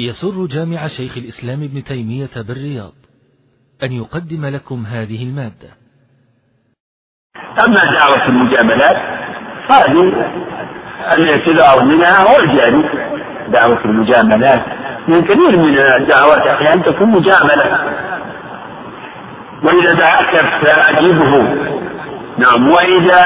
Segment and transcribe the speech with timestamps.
[0.00, 2.92] يسر جامع شيخ الإسلام ابن تيمية بالرياض
[3.82, 5.70] أن يقدم لكم هذه المادة.
[7.64, 8.96] أما دعوة المجاملات
[9.70, 10.32] هذه
[11.12, 12.84] الاعتذار منها هو الجاري
[13.48, 14.62] دعوة المجاملات.
[15.08, 17.94] من كثير من الدعوات أحيانا تكون مجاملة.
[19.62, 21.42] وإذا دعاك فأجبه
[22.38, 23.24] نعم وإذا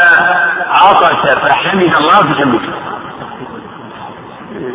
[0.68, 2.72] عطس فحمد الله فشمته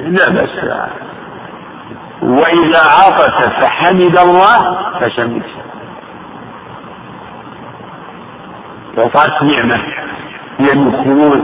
[0.07, 0.50] لا بأس.
[2.21, 5.46] وإذا عطس فحمد الله فشمت
[8.97, 9.82] العطاس نعمة.
[10.60, 11.41] لأن الخروج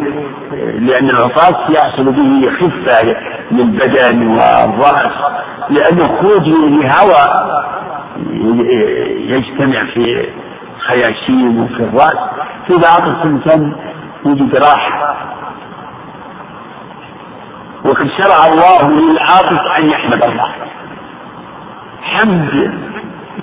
[0.80, 3.16] لأن العطاس يحصل به خفة
[3.52, 5.13] للبدن والرأس.
[5.70, 7.63] لأن الخروج لهواء
[9.17, 10.30] يجتمع في
[10.88, 12.17] خياشيم وفي الرأس.
[12.67, 13.75] فإذا عطس الإنسان
[14.25, 15.32] يجد راحة.
[17.85, 20.51] وقد شرع الله للعاطف أن يحمد الله.
[22.03, 22.79] حمد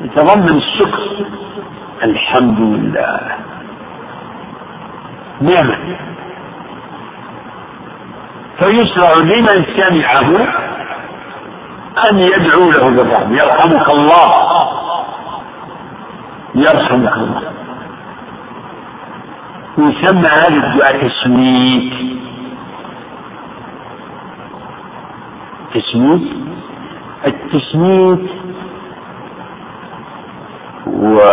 [0.01, 1.27] يتضمن الشكر.
[2.03, 3.21] الحمد لله.
[5.41, 5.97] نعمة.
[8.59, 10.31] فيشرع لمن سمعه
[12.11, 13.37] أن يدعو له بالرحمة.
[13.37, 14.31] يرحمك الله.
[16.55, 17.53] يرحمك الله.
[19.79, 22.21] يسمى هذا الدعاء تسميك
[25.75, 26.23] تسميك
[27.27, 28.21] التسميك
[30.87, 31.31] ومثل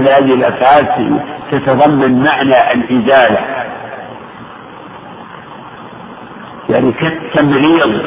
[0.00, 1.20] هذه الأفعال
[1.50, 3.38] تتضمن معنى الإزالة.
[6.68, 8.02] يعني كالتمريض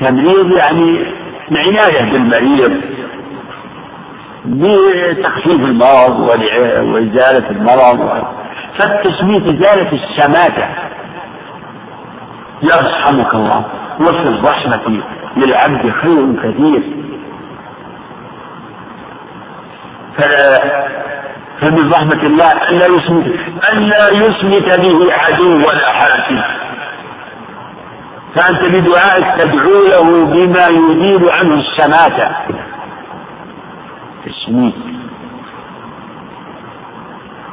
[0.00, 0.52] تمريض.
[0.52, 1.04] يعني
[1.50, 2.80] عناية بالمريض.
[4.44, 8.22] بتخفيف المرض وإزالة المرض.
[8.78, 10.68] فالتسمية إزالة الشماتة
[12.62, 13.64] يرحمك الله
[14.00, 15.02] وفي الرحمة
[15.36, 16.82] للعبد خير كثير.
[21.60, 23.26] فمن رحمة الله أن لا يسمت
[23.72, 26.40] أن لا يسمت به عدو ولا حاسد
[28.34, 32.36] فأنت بدعائك تدعو له بما يزيل عنه الشماتة
[34.24, 34.74] تسميت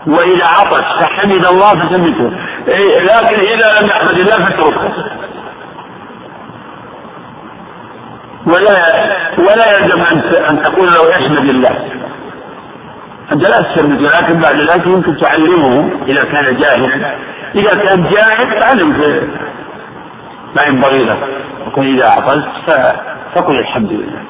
[0.07, 2.31] وإذا عطش فحمد الله فسمته
[2.67, 4.93] إيه لكن إذا لم يحمد الله فاتركه.
[8.47, 8.75] ولا
[9.37, 10.01] ولا يلزم
[10.49, 11.91] أن تقول له يحمد الله.
[13.31, 17.15] أنت لا تسمد ولكن بعد ذلك يمكن تعلمه إذا كان جاهلا
[17.55, 18.89] إذا كان جاهل تعلم
[20.55, 21.17] ما ينبغي له.
[21.67, 22.45] وكن إذا عطلت
[23.35, 24.21] فقل الحمد لله.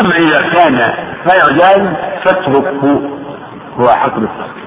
[0.00, 0.94] أما إذا كان
[1.26, 3.18] غير جاهل فاتركه.
[3.80, 4.62] هو حق بالترك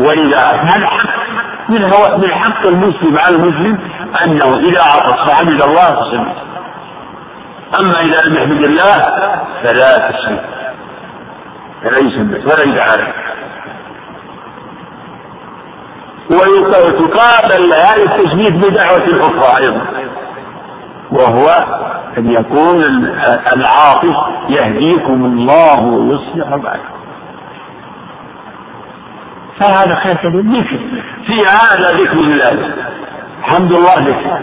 [0.00, 1.08] وإذا حق
[1.68, 3.78] من هو من حق المسلم على المسلم
[4.24, 6.32] أنه إذا عطس فحمد الله فسمع
[7.78, 9.00] أما إذا لم يحمد الله
[9.62, 10.40] فلا تسمع
[11.82, 13.12] فلا يسمع ولا يدعى.
[16.30, 19.86] وتقابل هذا التسمية بدعوة أخرى أيضا.
[21.10, 21.64] وهو
[22.18, 22.82] أن يكون
[23.56, 24.16] العاطف
[24.48, 26.98] يهديكم الله ويصلح بالكم.
[29.58, 30.80] فهذا خير كبير.
[31.26, 32.74] في هذا ذكر الله.
[33.38, 34.40] الحمد لله ذكر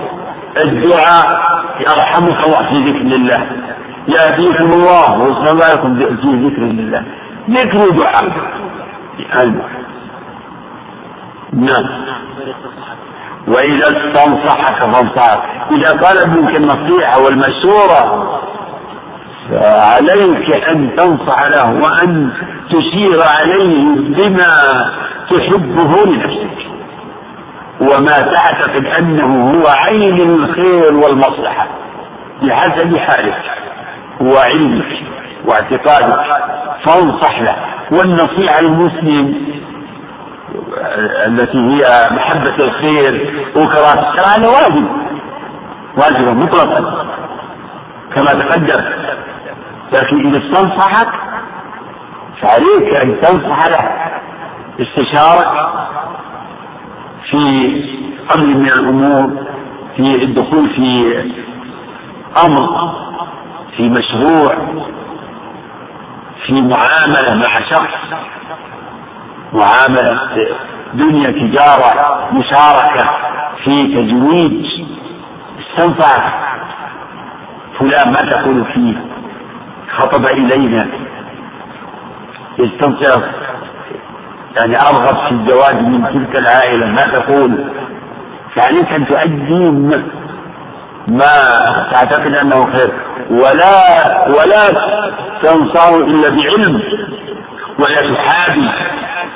[0.58, 1.42] الدعاء
[1.80, 3.48] يرحمك الله في ذكر الله.
[4.08, 7.04] يأتيكم الله وصلاتكم في ذكر الله.
[7.50, 8.26] ذكر دعاء.
[11.54, 11.86] نعم.
[13.48, 15.40] وإذا استنصحك فانصحك
[15.72, 18.32] إذا قال ابنك النصيحة والمشورة
[19.52, 22.32] فعليك أن تنصح له وأن
[22.70, 24.52] تشير عليه بما
[25.30, 26.66] تحبه لنفسك.
[27.82, 31.68] وما تعتقد أنه هو عين الخير والمصلحة.
[32.42, 33.42] بحسب حالك
[34.22, 34.98] وعلمك
[35.46, 36.26] واعتقادك
[36.84, 37.56] فانصح له.
[37.92, 39.36] والنصيحة للمسلم
[41.28, 44.88] التي هي محبة الخير وكراهة الشر هذا واجب.
[45.98, 47.06] واجب مطلقا.
[48.16, 48.84] كما تقدم.
[49.94, 51.08] لكن إذا استنصحك
[52.42, 53.90] فعليك أن تنصح له
[54.80, 55.70] استشارك
[57.30, 57.38] في
[58.36, 59.30] أمر من الأمور
[59.96, 61.22] في الدخول في
[62.46, 62.94] أمر
[63.78, 64.56] في مشروع
[66.46, 68.16] في معاملة مع شخص.
[69.56, 70.20] معاملة
[70.94, 73.10] دنيا تجارة مشاركة
[73.64, 74.66] في تزويج
[75.60, 76.46] استنفع.
[77.80, 78.96] فلان ما تقول فيه.
[79.98, 80.88] خطب إلينا.
[82.60, 83.22] يستنصر
[84.58, 86.86] يعني أرغب في الزواج من تلك العائلة.
[86.86, 87.66] ما تقول.
[88.56, 89.70] فعليك أن تؤدي
[91.08, 91.34] ما
[91.92, 92.90] تعتقد أنه خير.
[93.30, 94.68] ولا ولا
[95.42, 96.82] تنصر إلا بعلم.
[97.80, 98.70] ولا تحابي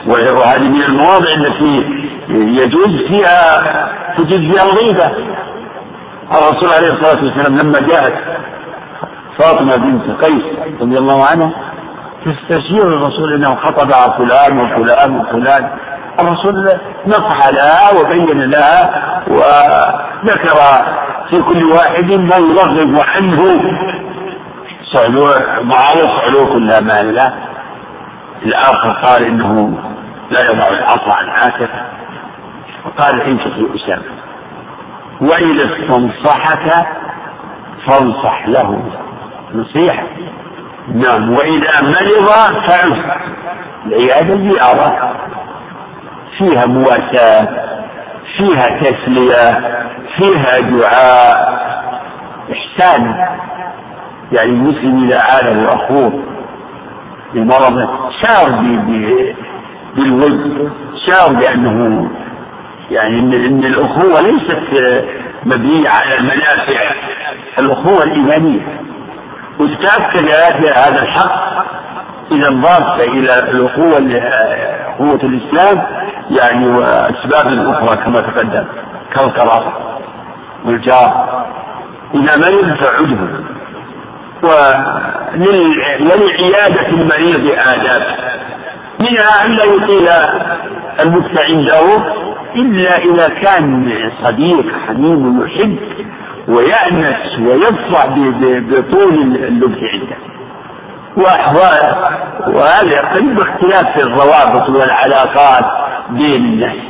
[0.07, 1.85] وهذه من المواضع التي
[2.29, 3.63] يجوز فيها
[4.17, 5.11] تجوز فيها الغيبة.
[6.31, 8.13] الرسول عليه الصلاة والسلام لما جاءت
[9.37, 10.43] فاطمة بنت قيس
[10.81, 11.51] رضي الله عنها
[12.25, 15.69] تستشير الرسول إنه خطب فلان وفلان وفلان.
[16.19, 16.71] الرسول
[17.07, 18.89] نصح لها وبين لها
[19.27, 20.55] وذكر
[21.29, 23.61] في كل واحد ما يرغب عنه.
[24.93, 25.33] صعلوه
[25.63, 27.15] معاوية صعلوه كلها مال
[28.45, 29.77] الآخر قال إنه
[30.31, 31.85] لا يضع العصا عن عاتقه
[32.85, 34.03] وقال انكح أسامة
[35.21, 36.87] وإذا استنصحك
[37.85, 38.83] فانصح له.
[39.53, 40.03] نصيحة.
[40.93, 42.27] نعم وإذا مرض
[42.67, 43.19] فعف
[43.85, 45.15] العيادة زيارة
[46.37, 47.47] فيها مواساة
[48.37, 49.77] فيها تسلية
[50.17, 51.59] فيها دعاء.
[52.51, 53.25] إحسان.
[54.31, 56.23] يعني المسلم إذا عاده أخوه
[57.33, 57.89] بمرضه
[58.21, 58.49] شعر
[59.95, 60.71] بالود
[61.07, 62.09] شعر بأنه
[62.91, 65.03] يعني إن, إن الأخوة ليست
[65.45, 66.91] مبنية على المنافع
[67.59, 68.61] الأخوة الإيمانية.
[69.59, 70.29] وتتأكد
[70.75, 71.65] هذا الحق
[72.31, 73.97] إذا انضاف إلى الأخوة
[74.95, 75.83] أخوة الإسلام
[76.29, 78.65] يعني وأسباب أخرى كما تقدم
[79.13, 79.73] كالقرابة
[80.65, 81.43] والجار.
[82.13, 83.17] إذا مرض فعده
[86.01, 88.03] ولعيادة المريض آداب.
[88.99, 90.07] منها أن لا يطيل
[91.05, 92.03] المبت عنده
[92.55, 95.77] إلا إذا كان صديق حميم يحب
[96.47, 98.05] ويأنس ويفرح
[98.69, 100.17] بطول اللبث عنده.
[101.17, 101.95] وأحوال
[102.55, 105.65] وهذا يقتضي اختلاف في الروابط والعلاقات
[106.09, 106.89] بين الناس.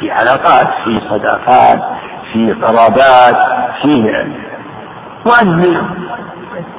[0.00, 1.80] في علاقات في صداقات
[2.32, 3.36] في قرابات
[3.82, 4.24] في
[5.26, 5.76] وأن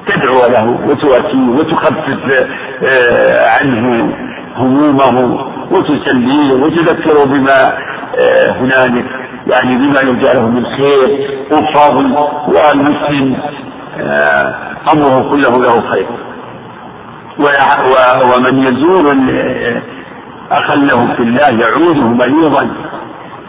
[0.06, 2.46] تدعو له وتؤتيه وتخفف
[2.84, 4.14] آه، عنه
[4.56, 7.72] همومه وتسليه وتذكره بما
[8.18, 9.04] آه، هنالك
[9.46, 12.16] يعني بما يرجى له من خير وفضل
[12.48, 13.36] والمسلم
[14.00, 14.54] آه،
[14.92, 16.06] أمره كله له خير.
[18.34, 19.16] ومن يزور
[20.50, 22.68] اخا له في الله يعوده مريضا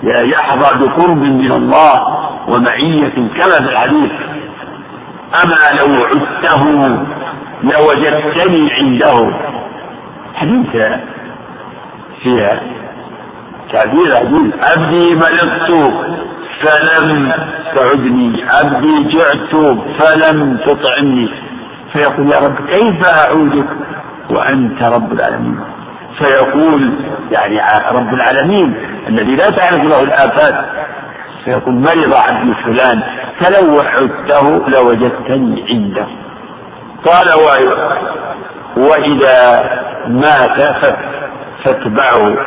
[0.03, 2.07] يحظى بقرب من الله
[2.47, 4.11] ومعية كما في الحديث.
[5.43, 6.63] أما لو عدته
[7.63, 9.33] لوجدتني عنده.
[10.35, 10.71] حديث
[12.23, 12.59] فيها
[13.71, 15.93] تعبير عجيب عبدي ملكت
[16.61, 17.31] فلم
[17.75, 18.43] تعدني.
[18.49, 19.55] عبدي جعت
[19.99, 21.29] فلم تطعمني.
[21.93, 23.69] فيقول يا رب كيف أعودك؟
[24.29, 25.59] وأنت رب العالمين.
[26.17, 26.93] فيقول
[27.31, 27.59] يعني
[27.91, 28.75] رب العالمين
[29.07, 30.65] الذي لا تعرف له الآفات.
[31.45, 33.03] فيقول مرض عبدي فلان
[33.39, 36.07] فلو عدته لوجدتني عنده.
[37.05, 37.27] قال
[38.77, 39.69] وإذا
[40.07, 40.85] مات
[41.63, 42.37] فاتبعه.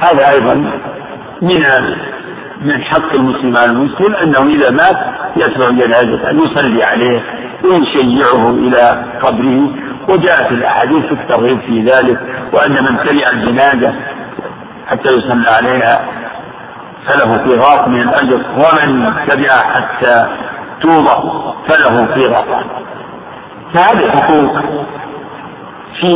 [0.00, 0.54] هذا أيضا
[1.42, 1.64] من
[2.60, 4.96] من حق المسلم على المسلم أنه إذا مات
[5.36, 7.22] يتبع جنازته أن يصلي عليه
[7.64, 9.70] ويشيعه إلى قبره.
[10.08, 12.18] وجاءت الأحاديث الترغيب في ذلك
[12.52, 13.94] وأن من تبع الجنازة
[14.86, 16.23] حتى يصلى عليها
[17.06, 20.28] فله قيراط من الأجر ومن تبع حتى
[20.80, 21.18] توضع
[21.68, 22.44] فله قيراط
[23.74, 24.58] فهذه حقوق
[26.00, 26.14] في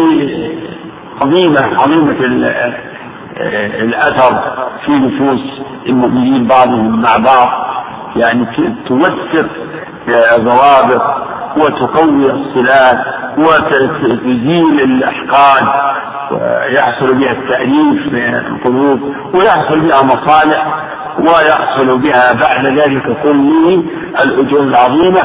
[1.22, 2.16] عظيمة عظيمة
[3.80, 4.40] الأثر
[4.84, 5.40] في نفوس
[5.86, 7.68] المؤمنين بعضهم مع بعض.
[8.16, 8.46] يعني
[8.88, 9.46] توثق
[10.08, 11.02] الروابط
[11.56, 12.98] وتقوي الصلات
[13.38, 15.64] وتزيل الأحقاد
[16.30, 19.00] ويحصل بها التأليف بين القلوب
[19.34, 20.66] ويحصل بها مصالح
[21.18, 23.82] ويحصل بها بعد ذلك كله
[24.24, 25.22] الأجور العظيمة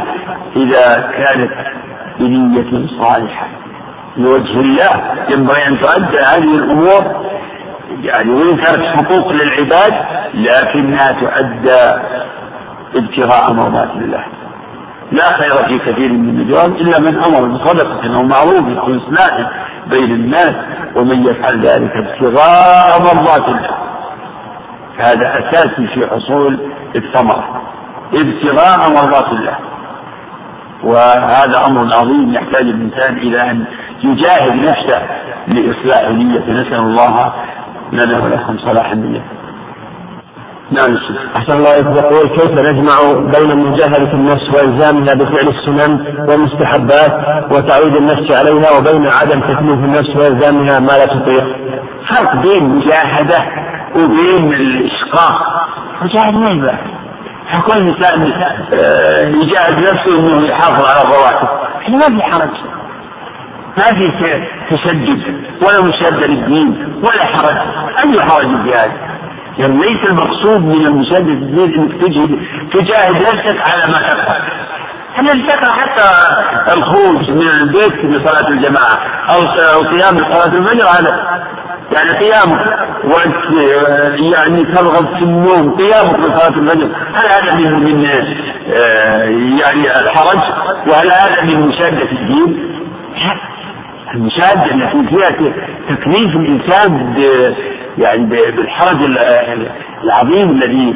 [0.55, 1.51] إذا كانت
[2.19, 3.47] بنية صالحة.
[4.17, 7.25] لوجه الله ينبغي أن تؤدى هذه الأمور.
[8.01, 9.93] يعني وإن كانت حقوق للعباد
[10.33, 12.01] لكنها تؤدى
[12.95, 14.25] ابتغاء مرضات الله.
[15.13, 19.51] لا خير في كثير من النجوم إلا من أمر بصدقة أو معروف أو إصلاح
[19.87, 20.55] بين الناس
[20.95, 23.77] ومن يفعل ذلك ابتغاء مرضات الله.
[24.97, 26.59] هذا أساسي في حصول
[26.95, 27.61] الثمرة
[28.13, 29.57] ابتغاء مرضات الله.
[30.83, 33.65] وهذا أمر عظيم يحتاج الإنسان إلى أن
[34.03, 35.01] يجاهد نفسه
[35.47, 37.33] لإصلاح نيته نسأل الله
[37.91, 39.21] لنا ولكم صلاح النية.
[40.71, 40.97] نعم.
[41.35, 47.13] أحسن الله يقول كيف نجمع بين مجاهدة النفس وإلزامها بفعل السنن والمستحبات
[47.51, 51.43] وتعويد النفس عليها وبين عدم تكليف النفس وإلزامها ما لا تطيق؟
[52.09, 53.37] فرق بين مجاهدة
[53.95, 55.41] وبين الإشقاق.
[56.01, 56.77] مجاهد ما يبقى
[57.65, 58.31] كل إنسان
[58.73, 61.47] آه، يجاهد نفسه إنه يحافظ على الرواتب
[61.81, 62.49] إحنا ما في حرج.
[63.77, 64.11] ما في
[64.71, 65.19] تشدد
[65.67, 67.57] ولا مشادة للدين ولا حرج.
[68.05, 69.12] أي حرج في هذا؟
[69.57, 72.39] يعني ليس المقصود من المشاهدة الدين انك تجهد
[72.71, 74.41] تجاهد نفسك على ما تفعل.
[75.15, 76.03] إحنا نذكر حتى
[76.73, 78.97] الخروج من البيت لصلاة الجماعة
[79.29, 81.39] أو قيام صلاة الفجر؟ هذا
[81.91, 82.59] يعني قيامك
[83.03, 83.35] وانت
[84.35, 86.89] يعني ترغب في النوم قيامك لصلاة الفجر.
[87.13, 89.23] هل هذا من من آه،
[89.61, 90.39] يعني الحرج؟
[90.87, 92.73] وهل هذا من مشادة الدين؟
[94.13, 95.29] المشادة التي فيها
[95.95, 97.13] تكليف الإنسان
[97.97, 98.97] يعني بالحرج
[100.03, 100.95] العظيم الذي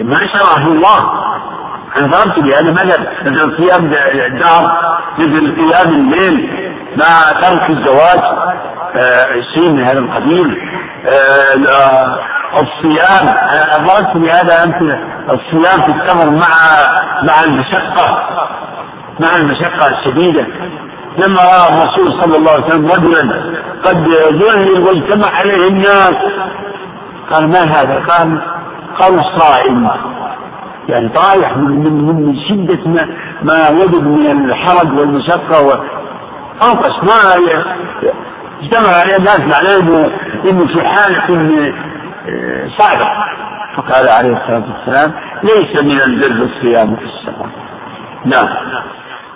[0.00, 1.24] ما شرعه الله.
[1.96, 3.92] أنا ضربت بهذا مثل مثل صيام
[4.26, 4.72] الدهر
[5.18, 6.48] مثل قيام الليل
[6.96, 8.20] مع ترك الزواج
[8.96, 10.58] آه شيء من هذا القبيل
[11.06, 12.18] آه
[12.54, 13.28] الصيام.
[13.28, 14.98] أنا ضربت بهذا أمثلة.
[15.30, 16.48] الصيام في السفر مع
[17.22, 18.28] مع المشقة
[19.20, 20.46] مع المشقة الشديدة.
[21.18, 23.44] لما رأى الرسول صلى الله عليه وسلم رجلا
[23.84, 24.08] قد
[24.42, 26.14] ذهل واجتمع عليه الناس.
[27.30, 28.40] قال ما هذا؟ قال
[28.98, 29.90] قالوا صائم.
[30.88, 33.08] يعني طايح من من من شدة ما
[33.42, 37.34] ما وجد من الحرج والمشقة وأنقص ما
[38.62, 40.10] اجتمع عليه الناس معناه إنه
[40.50, 41.72] انه في حالة
[42.28, 43.08] آه، صعبة
[43.76, 47.46] فقال عليه الصلاة والسلام ليس من البر الصيام في السفر.
[48.24, 48.48] نعم.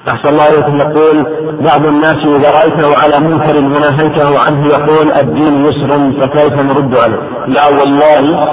[0.09, 1.27] أحسن الله إليكم يقول
[1.61, 7.67] بعض الناس إذا رأيته على منكر ونهيته عنه يقول الدين يسر فكيف نرد عليه؟ لا
[7.69, 8.49] والله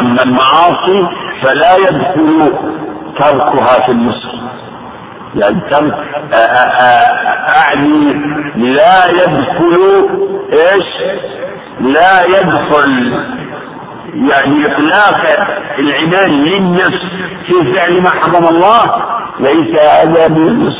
[0.00, 1.08] أما المعاصي
[1.42, 2.52] فلا يدخل
[3.18, 4.36] تركها في اليسر
[5.34, 5.94] يعني ترك
[7.56, 8.12] أعني
[8.56, 10.08] لا يدخل
[10.52, 10.86] إيش؟
[11.80, 13.20] لا يدخل
[14.30, 17.00] يعني إطلاق العنان للنفس
[17.46, 19.02] في فعل ما حرم الله
[19.40, 20.72] ليس هذا من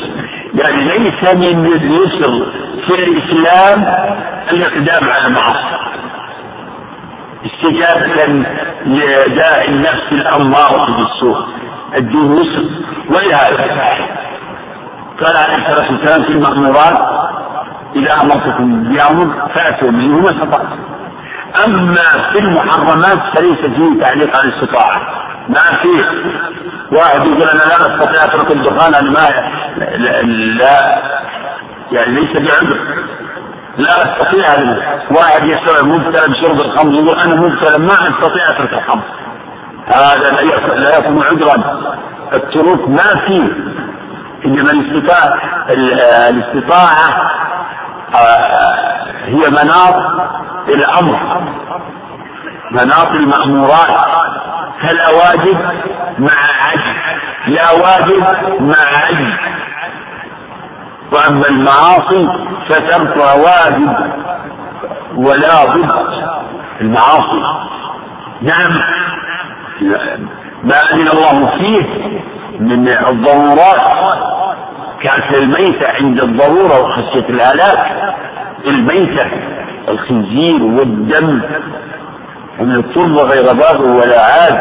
[0.55, 2.47] يعني ليس من اليسر
[2.87, 3.85] في الإسلام
[4.53, 5.77] الإقدام على المعصية
[7.47, 8.45] استجابة
[8.87, 11.47] لداء النفس الأمارة بالسوء
[11.97, 12.65] الدين يسر
[13.11, 13.65] ولهذا
[15.21, 16.99] قال عليه الصلاة والسلام في المأمورات
[17.97, 20.79] إذا أمرتكم بأمر فأتوا منه ما استطعتم.
[21.65, 25.01] أما في المحرمات فليس فيه تعليق على الاستطاعة.
[25.49, 26.05] ما فيه
[26.99, 29.29] واحد يقول أنا لا أستطيع أترك الدخان أنا ما
[30.59, 31.03] لا.
[31.93, 32.79] يعني ليس بعذر.
[33.77, 34.47] لا أستطيع
[35.11, 39.03] واحد يسأل مبتلى بشرب الخمر يقول أنا مبتلى ما أستطيع أترك الخمر.
[39.87, 40.31] هذا
[40.75, 41.81] لا يكون عذرا.
[42.33, 43.49] التروك ما فيه
[44.45, 45.39] إنما الاستطاعه
[46.29, 47.31] الاستطاعة
[48.15, 49.95] آه، هي مناط
[50.69, 51.43] الأمر
[52.71, 53.91] مناط المأمورات.
[54.83, 55.59] فلا واجب
[56.19, 56.97] مع عجز
[57.47, 58.21] لا واجب
[58.61, 59.35] مع عجز.
[61.13, 62.29] وأما المعاصي
[62.69, 63.97] فتركها واجب
[65.17, 65.91] ولا ضد.
[66.81, 67.43] المعاصي
[68.43, 68.81] نعم
[70.63, 71.87] ما أذن الله فيه
[72.61, 73.81] من الضرورات.
[75.01, 78.15] كانت الميتة عند الضرورة وخشية الهلاك.
[78.67, 79.27] الميتة
[79.89, 81.43] الخنزير والدم
[82.59, 84.61] ومن التربة غير باغ ولا عاد.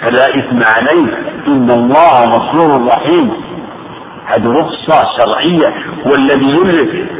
[0.00, 1.18] فلا إثم عليه.
[1.46, 3.30] إن الله غفور رحيم.
[4.26, 5.74] هذه رخصة شرعية
[6.06, 6.58] والذي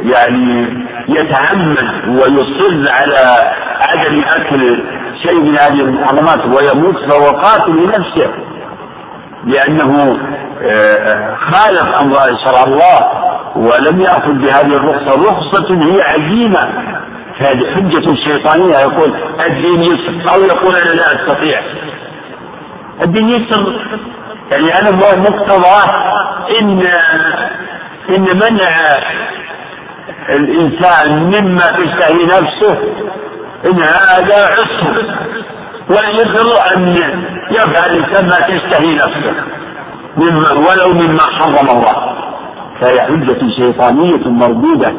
[0.03, 0.67] يعني
[1.07, 1.77] يتعمد
[2.07, 4.83] ويصر على عدم أكل
[5.23, 8.50] شيء من هذه المحرمات ويموت فهو قاتل لنفسه.
[9.43, 10.17] لأنه
[10.63, 13.07] آه، خالف أمر شرع الله
[13.55, 15.21] ولم يأخذ بهذه الرخصة.
[15.31, 16.59] رخصة هي عزيمة.
[17.37, 20.33] هذه حجة شيطانية يقول الدين يسر.
[20.33, 21.61] أو يقول أنا لا أستطيع.
[23.03, 23.81] الدين يسر.
[24.51, 25.91] يعني أنا مقتضى
[26.59, 26.87] إن
[28.09, 28.97] إن منع
[30.29, 32.77] الإنسان مما تشتهي نفسه.
[33.65, 35.05] إن هذا عسر
[35.89, 36.97] والعسر أن
[37.51, 39.33] يفعل الإنسان ما تشتهي نفسه
[40.17, 42.15] مما ولو مما حرم الله.
[42.81, 44.93] فهي حجة شيطانية مردودة.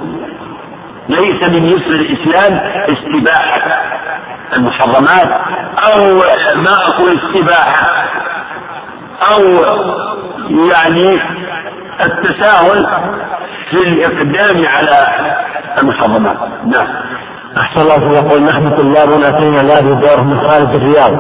[1.08, 2.60] ليس من يسر الإسلام
[2.92, 3.62] استباحة
[4.52, 5.30] المحرمات
[5.78, 6.14] أو
[6.56, 7.86] ما أقول استباحة
[9.32, 9.40] أو
[10.70, 11.20] يعني
[12.04, 12.86] التساهل
[13.70, 15.06] في الإقدام على
[15.78, 16.36] المحرمات.
[16.66, 16.86] نعم.
[17.56, 21.12] أحسن الله يقول نحن طلاب أتينا لهذه الدور من خارج الرياض.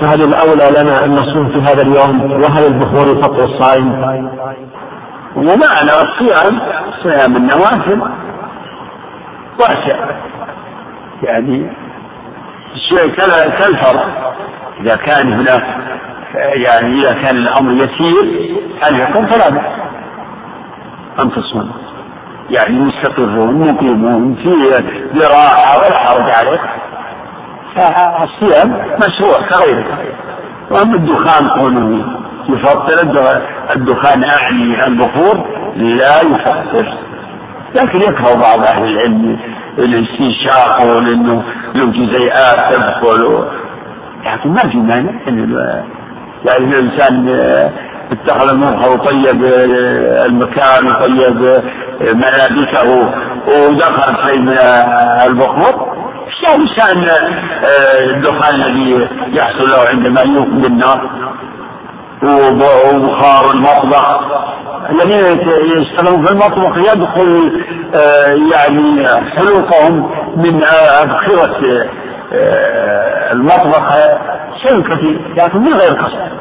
[0.00, 3.92] فهل الأولى لنا أن نصوم في هذا اليوم؟ وهل البخور يفطر الصائم؟
[5.36, 6.60] ومعنى الصيام
[7.02, 8.02] صيام النوافل.
[9.60, 9.96] واسع.
[11.22, 11.70] يعني
[12.74, 13.10] الشيء
[13.58, 14.00] كالفرض.
[14.80, 15.64] إذا كان هناك
[16.54, 18.50] يعني إذا كان الأمر يسير
[18.82, 19.64] هل يكون فلا بأس.
[21.20, 21.72] أن تصوم
[22.50, 24.54] يعني مستقرون مقيمون في
[25.14, 26.60] براحة ولا حرج عليه
[27.74, 29.98] فالصيام مشروع كغيره.
[30.70, 32.04] وأما الدخان كونه
[32.48, 33.02] يفطر
[33.76, 35.46] الدخان أعني البخور
[35.76, 36.94] لا يفطر
[37.74, 39.38] لكن يكره بعض أهل العلم
[39.78, 41.42] الاستنشاق لأنه
[41.74, 43.44] له جزيئات تدخل.
[44.26, 45.10] لكن ما في مانع
[46.46, 47.26] يعني الإنسان
[48.12, 49.44] اتخذ المرحى وطيب
[50.26, 51.62] المكان وطيب
[52.00, 53.08] ملابسه
[53.48, 54.58] ودخل من
[55.26, 55.94] البخور.
[56.42, 57.08] شان شان
[58.14, 61.10] الدخان الذي يحصل له عندما يوقد النار
[62.22, 64.20] وبخار المطبخ.
[64.90, 65.40] الذين
[65.78, 67.52] يشتغلون في المطبخ يدخل
[68.52, 70.62] يعني حلوقهم من
[71.02, 71.56] أبخرة
[73.32, 73.94] المطبخ.
[74.62, 76.34] شيء كثير لكن من غير قصد.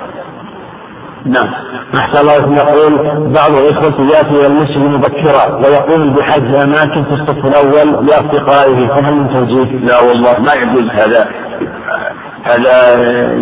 [1.25, 1.53] نعم.
[1.95, 2.93] أحسن الله يقول
[3.33, 8.87] بعض الإخوة يأتي إلى المسجد مبكرا ويقوم بحجز أماكن في الصف الأول لأصدقائه.
[8.87, 11.29] فهل من توجيه؟ لا والله ما يجوز هذا.
[12.43, 12.93] هذا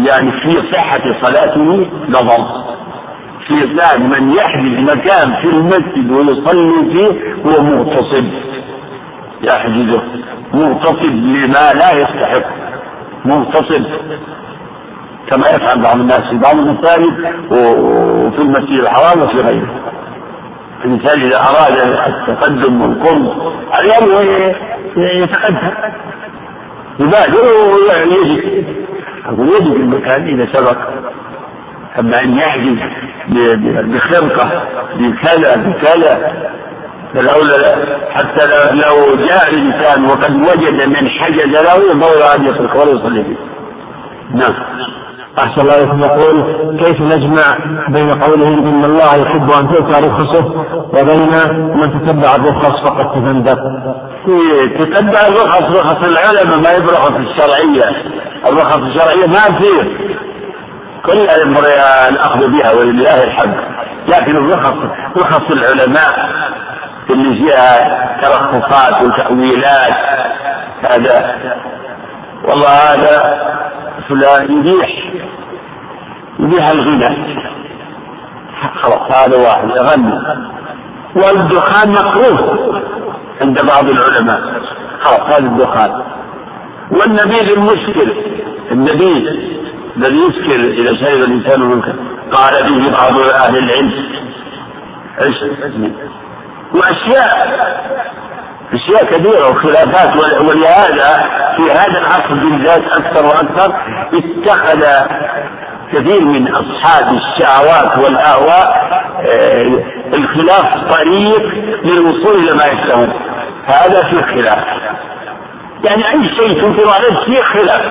[0.07, 2.47] يعني في صحة صلاته نظر
[3.47, 8.25] في ذلك من يحجز مكان في المسجد ويصلي فيه هو مغتصب.
[9.41, 10.01] يحجزه.
[10.53, 12.45] مغتصب لما لا يستحق.
[13.25, 13.85] مغتصب.
[15.27, 19.75] كما يفعل بعض الناس في بعض المساجد وفي المسجد الحرام وفي غيره.
[20.85, 24.55] الإنسان إذا أراد التقدم والقرب عليه
[24.97, 25.71] يتقدم.
[26.99, 28.65] يبادر ويجد
[29.25, 30.77] أقول يجد المكان إذا سبق.
[31.99, 32.77] أما أن يحجز
[33.83, 34.63] بخرقة
[34.95, 36.33] بكذا بكذا
[37.13, 37.75] فلولا
[38.11, 43.35] حتى لو جاء الإنسان وقد وجد من حجز له ينبغي أن يترك ولا يصلي فيه.
[44.33, 44.53] نعم.
[45.39, 45.99] أحسن الله إليكم.
[45.99, 47.57] يقول كيف نجمع
[47.89, 50.45] بين قولهم إن الله يحب أن تؤتى رخصه
[50.93, 51.33] وبين
[51.77, 53.45] من تتبع الرخص فقد تذنب؟
[54.79, 57.89] تتبع الرخص رخص العلماء ما يبرخص الشرعية.
[58.45, 59.81] الرخص الشرعية ما فيه
[61.05, 61.29] كل
[62.09, 63.57] الأخذ بها ولله الحمد.
[64.07, 64.73] لكن الرخص
[65.17, 66.15] رخص العلماء
[67.09, 67.87] اللي فيها
[68.21, 69.93] ترخصات وتأويلات
[70.89, 71.35] هذا
[72.47, 73.41] والله هذا
[74.11, 74.89] فلان يبيح.
[76.39, 77.35] يبيح الغنى.
[78.75, 80.21] خلاص هذا واحد يغني.
[81.15, 82.81] والدخان مكروه
[83.41, 84.61] عند بعض العلماء.
[84.99, 86.03] خلاص هذا الدخان.
[86.91, 88.15] والنبيذ المسكر.
[88.71, 89.27] النبيذ
[89.97, 91.93] الذي يسكر إذا شرب الإنسان منكر
[92.31, 93.91] قال به بعض أهل العلم.
[96.73, 97.61] وأشياء.
[98.73, 101.23] أشياء كثيرة وخلافات ولهذا
[101.57, 103.75] في هذا العصر بالذات أكثر وأكثر
[104.13, 104.85] اتخذ
[105.93, 111.43] كثير من أصحاب الشهوات والأهواء آه، الخلاف طريق
[111.83, 113.13] للوصول إلى ما يشتهون
[113.65, 114.63] هذا في خلاف.
[115.83, 117.81] يعني أي شيء تنكر عليه فيه خلاف.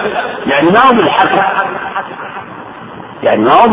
[0.46, 1.64] يعني ما هو بالحق
[3.22, 3.68] يعني ما هو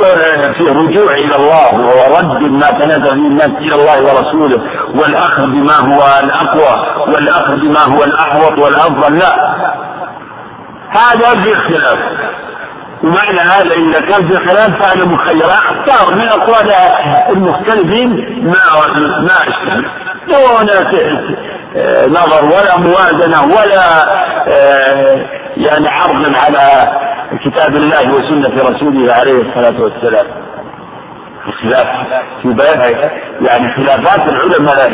[0.54, 4.62] في رجوع إلى الله ورد ما تنزل من الناس إلى الله ورسوله
[4.96, 9.56] والأخذ بما هو الأقوى والأخذ بما هو الأحوط والأفضل لا.
[10.90, 12.00] هذا في خلاف
[13.04, 15.46] ومعنى هذا إذا كان في خلاف فأنا مخير.
[15.46, 16.72] أختار من أقوال
[17.30, 18.10] المختلفين
[18.44, 18.58] ما
[19.22, 19.84] ما أشتهي
[20.28, 20.68] دون
[22.08, 24.04] نظر ولا موازنة ولا
[24.48, 25.26] آه،
[25.58, 26.92] يعني عرض على
[27.46, 30.26] كتاب الله وسنة رسوله عليه الصلاة والسلام.
[31.48, 31.88] الخلاف
[32.42, 33.10] في بيان
[33.42, 34.92] يعني خلافات العلماء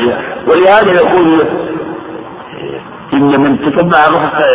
[0.47, 1.47] ولهذا يقول
[3.13, 4.45] إن من تتبع الرخص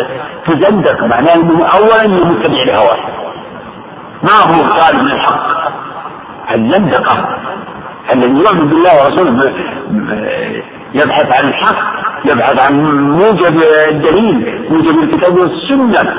[0.46, 2.98] تزندق معناه أنه أولا أنه متبع لهواه
[4.22, 5.72] ما هو طالب للحق
[6.54, 7.38] الزندقة.
[8.12, 9.52] الذي يؤمن بالله ورسوله
[10.94, 11.78] يبحث عن الحق
[12.24, 16.14] يبحث عن موجب الدليل موجب الكتاب والسنة.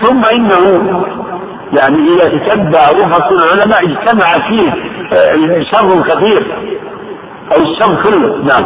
[0.00, 0.92] ثم إنه
[1.72, 4.70] يعني إذا تتبع رخص العلماء اجتمع فيه
[5.12, 6.56] آه، شر كثير
[7.56, 8.64] أو الشر كله نعم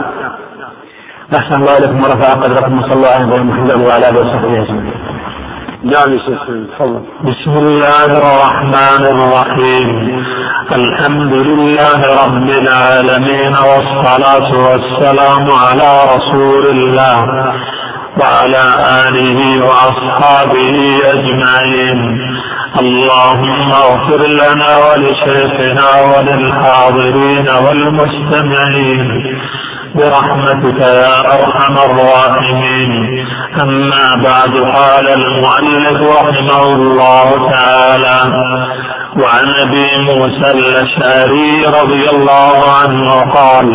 [1.35, 4.93] أحسن الله إليكم ورفع قدركم وصلى الله عليه وسلم وعلى آله وصحبه أجمعين.
[5.85, 7.01] نعم تفضل.
[7.25, 10.25] بسم الله الرحمن الرحيم.
[10.73, 17.27] الحمد لله رب العالمين والصلاة والسلام على رسول الله
[18.21, 18.65] وعلى
[19.09, 20.75] آله وأصحابه
[21.05, 21.99] أجمعين.
[22.81, 29.07] اللهم اغفر لنا ولشيخنا وللحاضرين والمستمعين.
[29.97, 32.93] برحمتك يا أرحم الراحمين.
[33.63, 38.19] أما بعد قال المؤلف رحمه الله تعالى
[39.23, 43.67] وعن أبي موسى الأشعري رضي الله عنه قال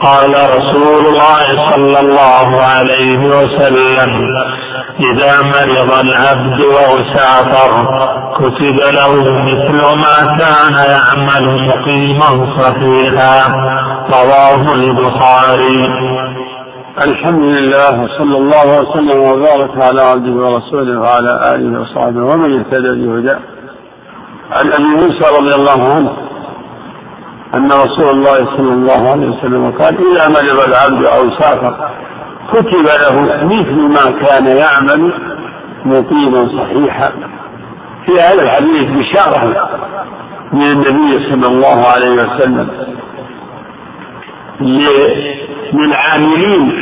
[0.00, 4.10] قال رسول الله صلى الله عليه وسلم
[5.00, 7.70] إذا مرض العبد أو سافر
[8.34, 9.12] كتب له
[9.48, 13.36] مثل ما كان يعمل مقيما صحيحا.
[14.10, 15.45] رواه البخاري.
[17.02, 23.38] الحمد لله وصلى الله وسلم وبارك على عبده ورسوله وعلى آله وصحبه ومن اهتدى بهداه.
[24.52, 26.12] عن أبي موسى رضي الله عنه
[27.54, 31.90] أن رسول الله صلى الله عليه وسلم قال إذا مرض العبد أو سافر
[32.52, 35.12] كتب له مثل ما كان يعمل
[35.84, 37.10] مقيما صحيحا.
[38.06, 39.68] في هذا الحديث بشاره
[40.52, 42.68] من النبي صلى الله عليه وسلم
[45.72, 46.72] للعاملين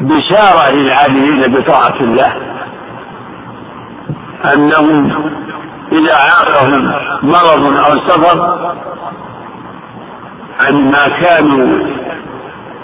[0.00, 2.32] بشارة للعاملين بطاعة الله.
[4.54, 5.12] أنهم
[5.92, 8.66] إذا عاقهم مرض أو سفر
[10.60, 11.86] عن ما كانوا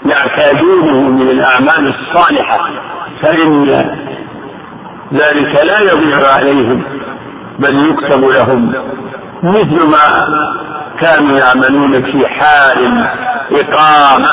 [0.05, 2.69] يعتادونه من الأعمال الصالحة
[3.21, 3.65] فإن
[5.13, 6.83] ذلك لا يضيع عليهم
[7.59, 8.73] بل يكتب لهم
[9.43, 10.27] مثل ما
[11.01, 13.07] كانوا يعملون في حال
[13.51, 14.29] إقامة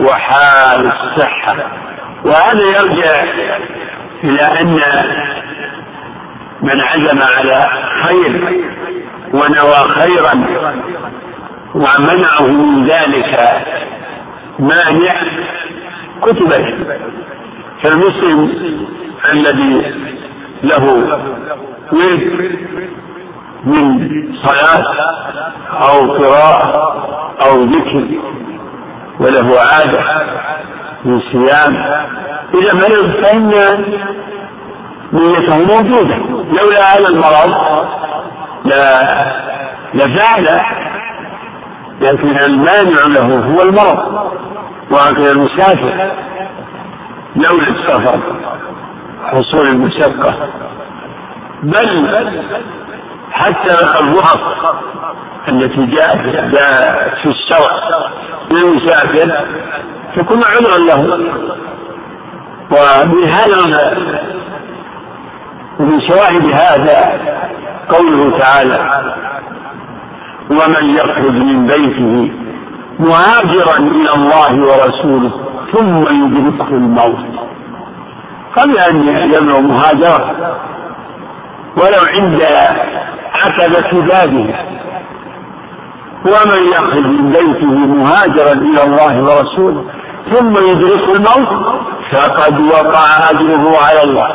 [0.00, 1.56] وحال الصحة.
[2.24, 3.24] وهذا يرجع
[4.24, 4.80] إلى أن
[6.62, 7.68] من عزم على
[8.04, 8.62] خير
[9.32, 10.34] ونوى خيرا
[11.74, 13.62] ومنعه من ذلك
[14.58, 15.22] مانع
[16.22, 16.52] كتب
[17.82, 18.54] فالمسلم
[19.32, 19.94] الذي
[20.62, 20.84] له
[21.92, 22.56] ورد
[23.66, 24.08] من
[24.42, 24.84] صلاة
[25.72, 26.92] أو قراءة
[27.46, 28.06] أو ذكر
[29.20, 30.00] وله عادة
[31.04, 31.76] من صيام.
[32.54, 33.50] إذا مرض فإن
[35.12, 36.16] نيته موجودة.
[36.52, 37.54] لولا هذا المرض
[38.64, 39.02] لا
[39.94, 40.60] لفعل
[42.00, 44.30] لكن المانع له هو المرض
[44.90, 46.10] وهكذا المسافر.
[47.36, 48.20] لولا السفر
[49.24, 50.34] حصول المشقة.
[51.62, 52.06] بل
[53.32, 54.40] حتى الرخص
[55.48, 56.20] التي جاءت
[57.22, 57.70] في الشرع.
[58.50, 59.46] للمسافر
[60.16, 61.00] تكون عذرا له.
[62.70, 63.96] ومن هذا
[65.80, 67.20] ومن شواهد هذا
[67.88, 68.78] قوله تعالى
[70.50, 72.32] ومن يخرج من بيته
[72.98, 75.30] مهاجرا إلى الله ورسوله
[75.72, 77.26] ثم يدركه الموت.
[78.56, 80.34] قبل أن يبلغ مهاجرة
[81.76, 82.42] ولو عند
[83.32, 84.54] عتبة بابه.
[86.24, 89.84] ومن يخرج من بيته مهاجرا إلى الله ورسوله
[90.32, 94.28] ثم يدركه الموت فقد وقع أجره على الله.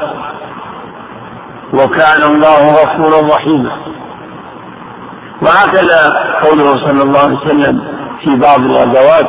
[1.74, 3.72] وكان الله غفورا رحيما.
[5.42, 7.82] وهكذا قوله صلى الله عليه وسلم
[8.24, 9.28] في بعض الغزوات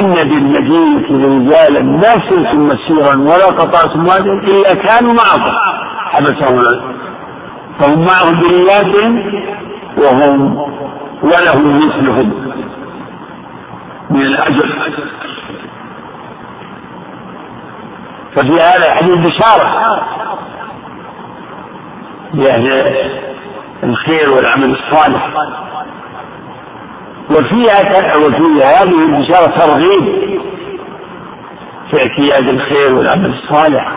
[0.00, 5.54] إن بالمدينة رجالا ما سلتم مسيرا ولا قطعتم واديا إلا كانوا معكم.
[6.12, 6.93] حبسهم
[7.80, 9.42] فهم معهم برياتهم
[9.98, 10.56] وهم
[11.22, 12.54] ولهم مثلهم
[14.10, 14.92] من الأجر
[18.34, 20.00] ففي هذا الحديث بشارة
[22.34, 22.94] لأهل
[23.82, 25.30] الخير والعمل الصالح.
[27.30, 30.04] وفيها وفي هذه البشارة ترغيب
[31.90, 33.92] في اعتياد الخير والعمل الصالح.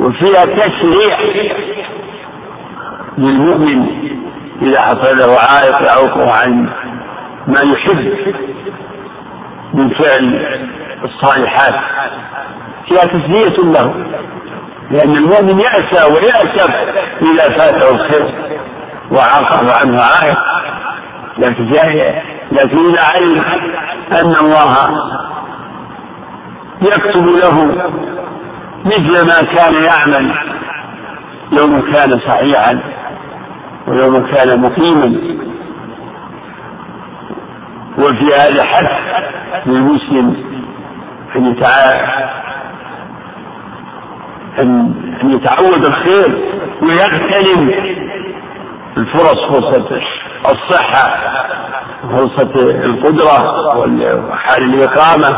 [0.00, 1.18] وفيها تشريع
[3.18, 3.86] للمؤمن
[4.62, 6.68] إذا حصل له عائق يعوقه عن
[7.46, 8.12] ما يحب
[9.74, 10.58] من فعل
[11.04, 11.74] الصالحات.
[12.88, 13.94] فيها تسلية له
[14.90, 16.70] لأن المؤمن يأسى ويأسف
[17.22, 18.34] إذا فاته الخير
[19.10, 20.38] وعاقب عنه عائق.
[21.38, 21.64] لكن
[22.52, 23.44] لكن إذا علم
[24.12, 24.76] أن الله
[26.82, 27.90] يكتب له
[28.84, 30.34] مثل ما كان يعمل
[31.52, 32.80] يوم كان صحيحا
[33.88, 35.36] ويوم كان مقيما.
[37.98, 38.90] وفي هذا حث
[39.66, 40.36] للمسلم
[41.36, 41.56] أن
[45.22, 46.38] أن يتعود الخير
[46.82, 47.70] ويغتنم
[48.96, 50.00] الفرص فرصة
[50.50, 51.14] الصحة
[52.02, 53.76] فرصة القدرة
[54.30, 55.36] وحال الإقامة.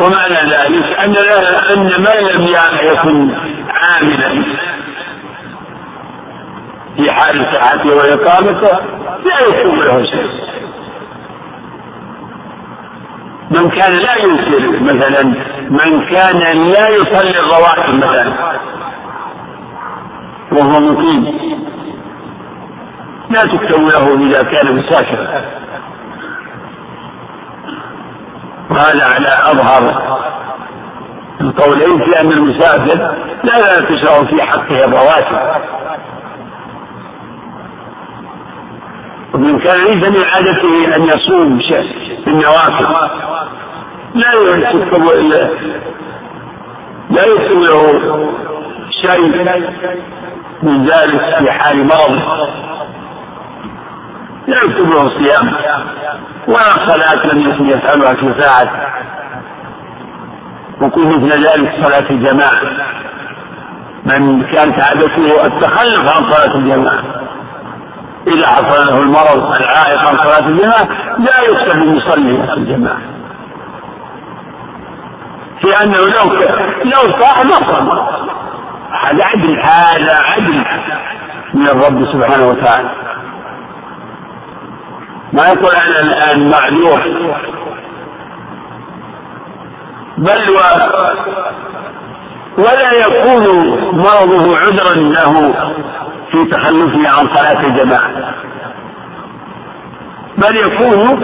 [0.00, 1.16] ومعنى ذلك أن
[1.72, 2.46] أن من لم
[2.82, 3.34] يكن
[3.68, 4.44] عاملا
[6.96, 8.78] في حال صحته وإقامته
[9.24, 10.44] لا يكون له شيء.
[13.50, 15.22] من كان لا ينكر مثلا
[15.70, 16.38] من كان
[16.72, 18.32] لا يصلي الرواتب مثلا
[20.52, 21.38] وهو مقيم
[23.30, 25.44] لا تكتب له إذا كان مسافرا.
[28.70, 30.02] وهذا على أظهر
[31.40, 32.94] القولين في أن المسافر
[33.44, 35.62] لا لا تشرع في حقه الرواتب.
[39.34, 42.86] ومن كان ليس من عادته أن يصوم شيء النوافل.
[44.14, 45.04] لا يكتب
[47.10, 47.80] لا يكتب له
[48.90, 49.20] شيء
[50.62, 52.18] من ذلك في حال مرض.
[54.46, 55.54] لا يكتب له صيام.
[56.48, 58.68] ولا صلاة لم يكن يفعلها في ساعة
[60.80, 62.60] وكل مثل ذلك صلاة الجماعة.
[64.04, 67.02] من كانت عادته التخلف عن صلاة الجماعة.
[68.26, 71.82] إذا حصل له المرض العائق عن صلاة الجماعة لا يكتب
[72.46, 72.98] في الجماعة.
[75.60, 76.32] في أنه لو
[76.84, 78.08] لو صاح ما صلى
[79.02, 80.64] هذا عدل هذا عدل
[81.54, 82.90] من الرب سبحانه وتعالى.
[85.34, 87.00] ما يقول أنا الآن معذور.
[90.18, 90.58] بل و
[92.58, 95.54] ولا يكون مرضه عذرا له
[96.30, 98.34] في تخلفه عن صلاة الجماعة.
[100.38, 101.20] بل يكون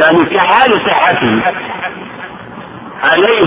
[0.00, 1.42] يعني كحال صحته
[3.02, 3.46] عليه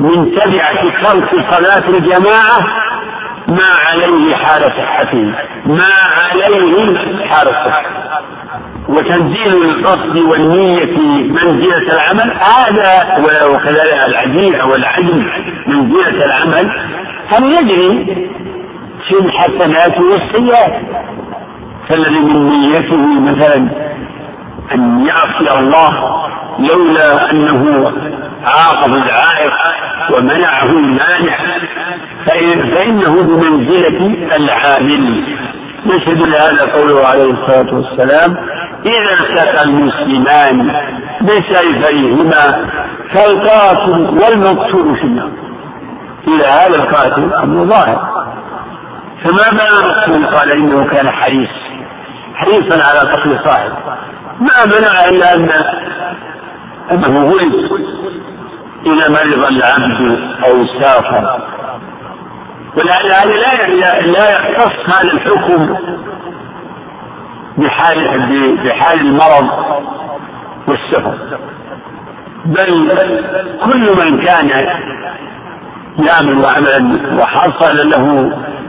[0.00, 2.66] من تبعة ترك صلاة الجماعة
[3.58, 5.32] ما عليه حال صحته.
[5.66, 7.82] ما عليه حال الصحة
[8.88, 10.98] وتنزيل القصد والنية
[11.32, 15.30] منزلة العمل هذا وكذلك العديل والعدل
[15.66, 16.70] منزلة العمل
[17.28, 18.16] هل يجري
[19.08, 20.80] في الحسنات والسيئات.
[21.88, 23.68] فالذي من نيته مثلا
[24.74, 25.92] أن يعصي الله
[26.58, 27.92] لولا أنه
[28.44, 29.52] عاقب العائق
[30.16, 31.38] ومنعه المانع.
[32.26, 35.24] فإنه بمنزلة العامل.
[35.86, 38.36] يشهد لهذا قوله عليه الصلاة والسلام.
[38.86, 40.72] إذا التقى المسلمان
[41.20, 42.68] بسيفيهما
[43.14, 45.30] فالقاتل والمقتول في النار.
[46.28, 48.26] إلى هذا القاتل أمر ظاهر.
[49.24, 49.50] فما
[50.06, 51.50] بال قال إنه كان حريص.
[52.34, 53.72] حريصا على قتل صاحب
[54.42, 55.48] ما منع إلا أن
[56.92, 57.54] أنه ولد
[58.86, 61.40] إذا مرض العبد أو سافر.
[62.76, 65.76] ولعل هذا لا لا يختص هذا الحكم
[67.58, 67.98] بحال
[68.64, 69.48] بحال المرض
[70.68, 71.14] والسفر.
[72.44, 72.92] بل
[73.64, 74.48] كل من كان
[75.98, 78.06] يعمل عملا وحصل له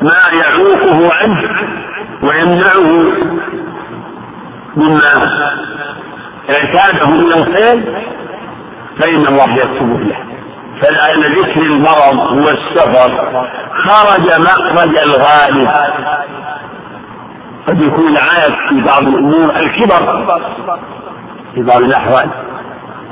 [0.01, 1.49] ما يعوقه عنه
[2.23, 3.13] ويمنعه
[4.75, 5.31] مما
[6.49, 8.03] اعتاده من الخير
[8.99, 10.15] فإن الله يكتب له
[10.81, 13.45] فلأن ذكر المرض والسفر.
[13.83, 15.69] خرج مخرج الغالب.
[17.67, 20.25] قد يكون العائق في بعض الأمور الكبر.
[21.55, 22.29] في بعض الأحوال.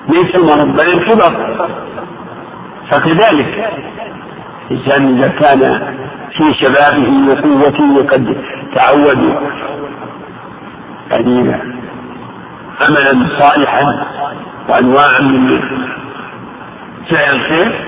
[0.10, 1.58] ليس المرض بل الكبر.
[2.92, 3.74] فكذلك
[4.72, 5.94] الإنسان إذا كان
[6.38, 8.38] في شبابه وقوته قد
[8.76, 9.36] تعود
[11.12, 11.62] يعني
[12.82, 14.06] عملا صالحا
[14.70, 15.62] وأنواعا من
[17.10, 17.86] فعل الخير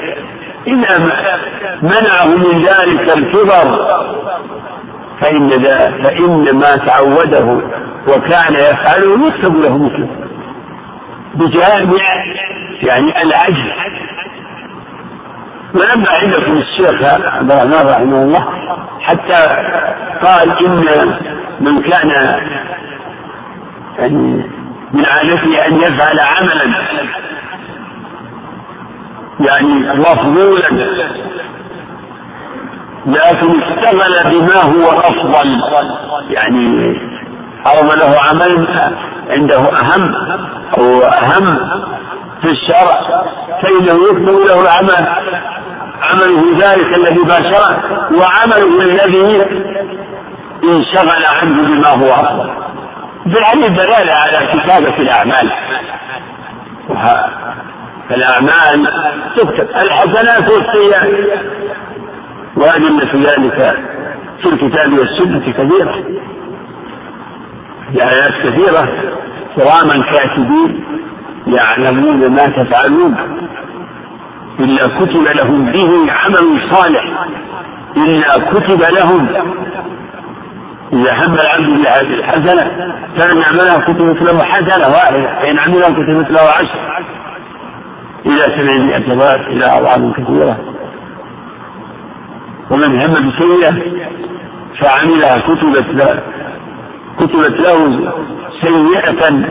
[0.67, 0.97] إذا
[1.81, 3.87] منعه من ذلك الكبر
[5.21, 5.49] فإن
[6.03, 7.61] فإن ما تعوده
[8.07, 10.09] وكان يفعله يكتب له مثله.
[11.35, 11.97] بجانب
[12.81, 13.71] يعني العجز.
[15.73, 18.47] ولما عندكم الشيخ عبد الرحمن رحمه الله
[19.01, 19.65] حتى
[20.21, 21.15] قال إن
[21.59, 22.09] من كان
[24.93, 26.73] من عادته أن يفعل عملا.
[29.39, 30.69] يعني مفضولا
[33.05, 35.61] لكن اشتغل بما هو أفضل.
[36.29, 36.97] يعني
[37.65, 38.67] عرض له عمل
[39.29, 40.15] عنده أهم
[40.77, 41.57] أو أهم
[42.41, 43.23] في الشرع.
[43.63, 45.07] فإنه يكتب له العمل.
[46.01, 49.41] عمله ذلك الذي باشره وعمله الذي
[50.63, 52.72] انشغل عنه بما هو أفضل.
[53.25, 55.51] الحديث دلالة على كتابة الأعمال.
[58.09, 58.87] فالأعمال
[59.35, 59.67] تكتب.
[59.69, 61.29] الحسنات والسيئات.
[62.57, 63.77] وأدلة ذلك
[64.41, 66.03] في الكتاب والسنة كثيرة
[67.91, 68.87] في آيات كثيرة.
[69.55, 70.83] كراما كاتبين
[71.47, 73.15] يعلمون ما تفعلون.
[74.59, 77.25] إلا كتب لهم به عمل صالح.
[77.97, 79.27] إلا كتب لهم
[80.93, 82.63] إذا هم العبد بهذه الحسنة
[83.17, 87.03] فإن عملها كتبت له حسنة واحدة فإن عملها كتبت له عشر.
[88.25, 90.57] إلى سبعمائة ضعف إلى أضعاف كثيرة.
[92.71, 93.73] ومن هم بسيئة
[94.79, 96.23] فعملها كتبت له
[97.19, 98.11] كتبت له
[98.61, 99.43] سيئة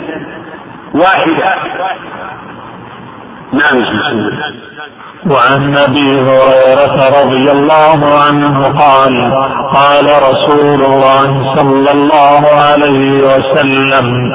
[0.94, 1.54] واحدة.
[3.52, 3.84] نعم
[5.30, 9.32] وعن أبي هريرة رضي الله عنه قال
[9.72, 14.32] قال رسول الله صلى الله عليه وسلم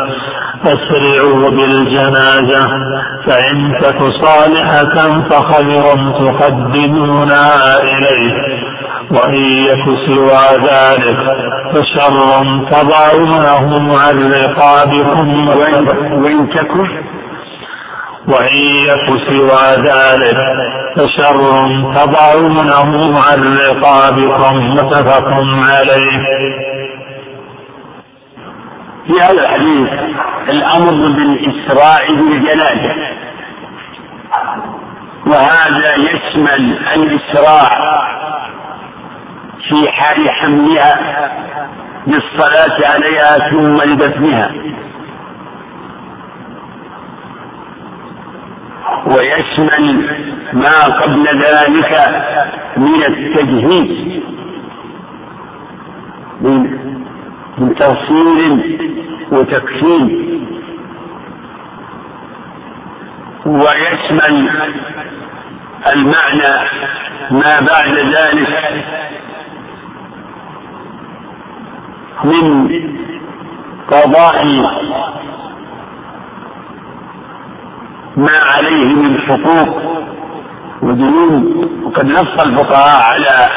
[0.65, 2.67] أسرعوا بالجنازة
[3.26, 5.84] فإن تك صالحة فخير
[6.19, 8.34] تقدمونها إليه
[9.12, 9.36] وإن
[9.69, 11.17] يك سوى ذلك
[11.73, 15.47] فشر تضعونه عن رقابكم.
[16.23, 17.17] وإن تكن
[18.28, 20.38] وإن يك سوى ذلك
[20.96, 21.38] فشر
[21.96, 25.28] تضعونه عن رقابكم متفق
[25.70, 26.24] عليه.
[29.08, 29.90] في هذا الحديث
[30.50, 32.96] الأمر بالإسراع بالجنازة.
[35.28, 37.70] وهذا يشمل الإسراع
[39.70, 41.00] في حال حملها
[42.08, 44.52] بالصلاة عليها ثم لدفنها.
[49.08, 50.10] ويشمل
[50.54, 51.91] ما قبل ذلك
[52.78, 54.21] من التجهيز
[56.41, 56.78] من
[57.58, 58.78] من تغسيل
[59.32, 60.38] وتكفين.
[63.45, 64.50] ويشمل
[65.95, 66.54] المعنى
[67.32, 68.84] ما بعد ذلك
[72.23, 72.69] من
[73.88, 74.45] قضاء
[78.18, 79.82] ما عليه من حقوق
[80.82, 83.50] وديون وقد نص الفقهاء على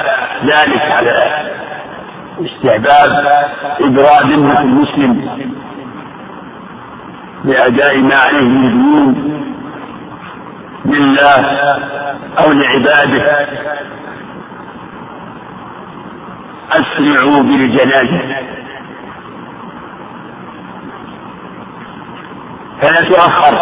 [0.44, 1.25] ذلك على
[2.40, 3.27] استحباب
[3.81, 5.31] إبراد المسلم
[7.44, 9.40] لأداء ما عليه من ديون
[10.85, 11.40] لله
[12.38, 13.46] أو لعباده.
[16.73, 18.20] أسرعوا بالجنازة.
[22.82, 23.54] فلا تؤخر.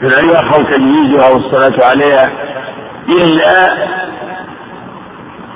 [0.00, 2.30] فلا يؤخر تجهيزها والصلاة عليها
[3.08, 3.72] إلا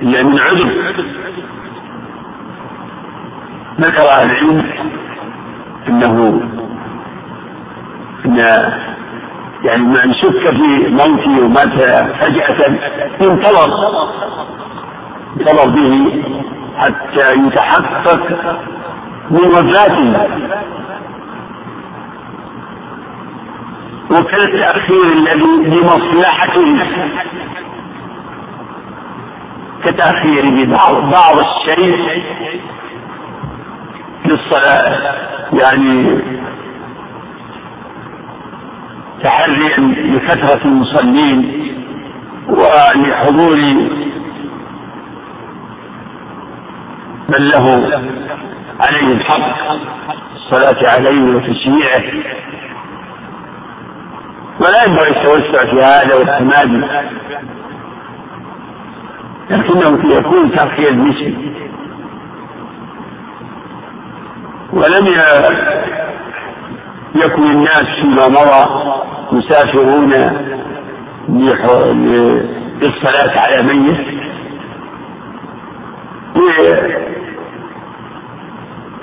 [0.02, 0.94] إلا من عذر.
[3.80, 4.64] ذكر أهل العلم
[5.88, 6.40] أنه
[8.24, 8.36] أن
[9.64, 11.72] يعني من شك في موته ومات
[12.20, 12.78] فجأة
[13.20, 13.68] ينتظر
[15.36, 16.22] ينتظر به
[16.78, 18.20] حتى يتحقق
[19.30, 20.28] من وفاته.
[24.10, 26.86] وكالتأخير الذي لمصلحته
[29.84, 32.22] كتأخير ببعض بعض الشيء
[34.24, 35.14] للصلاة
[35.52, 36.18] يعني
[39.24, 41.68] تحريا لكثرة المصلين
[42.48, 43.56] ولحضور
[47.28, 47.66] من له
[48.80, 49.72] عليه الحق
[50.34, 52.02] الصلاة عليه وتشييعه.
[54.62, 56.82] ولا ينبغي التوسع في هذا والتمادي
[59.50, 61.52] لكنه يكون تأخير نسبي.
[64.72, 65.06] ولم
[67.14, 68.62] يكن الناس فيما مضى
[69.32, 70.12] مسافرون
[72.80, 74.22] للصلاة على ميت.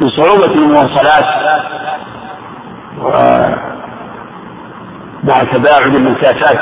[0.01, 1.25] بصعوبة المواصلات.
[5.29, 6.59] مع تباعد المسافات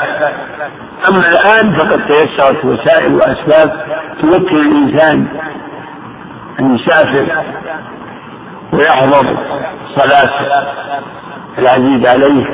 [1.08, 3.86] أما الآن فقد تيسرت وسائل وأسباب
[4.22, 5.26] تمكن الإنسان
[6.60, 7.44] أن يسافر
[8.72, 9.36] ويحضر
[9.94, 10.30] صلاة
[11.58, 12.44] العزيز عليه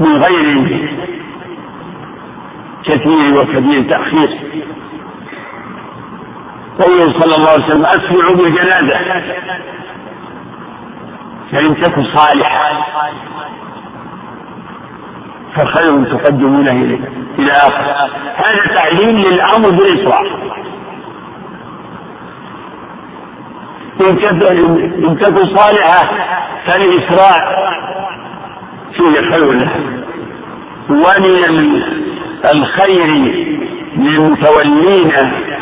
[0.00, 0.66] من غير
[2.84, 4.40] كثير وكبير تأخير.
[6.80, 8.98] قوله صلى الله عليه وسلم أسرعوا بالجنازة.
[11.52, 12.84] فإن تكن صالحة
[15.56, 16.98] فخير تقدمونه إليه
[17.38, 17.84] إلى آخر.
[18.36, 20.22] هذا تعليم للأمر بالإسراع
[24.00, 26.10] إن تكن صالحة
[26.66, 27.64] فالإسراع
[28.96, 29.70] فيه خير له.
[30.90, 31.82] ومن
[32.44, 33.06] الخير
[33.96, 35.12] للمتولين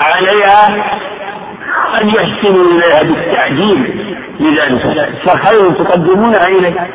[0.00, 0.68] عليها
[2.00, 3.80] أن يحسنوا إليها بالتعجيل
[4.40, 5.12] لذلك.
[5.24, 6.90] فخير تقدمونها إليه.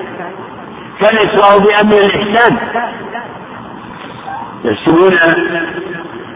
[1.00, 2.58] فالإسراء بأمر الإحسان.
[4.64, 5.14] يرسلون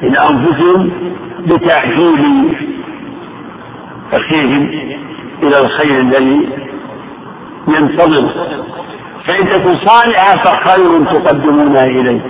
[0.04, 0.92] إلى أنفسهم
[1.40, 2.58] بتعجيل
[4.14, 4.70] أخيهم
[5.44, 6.50] إلى الخير الذي
[7.68, 8.48] ينتظر.
[9.28, 12.22] فإن تكن صالحة فخير تقدمونها إليه.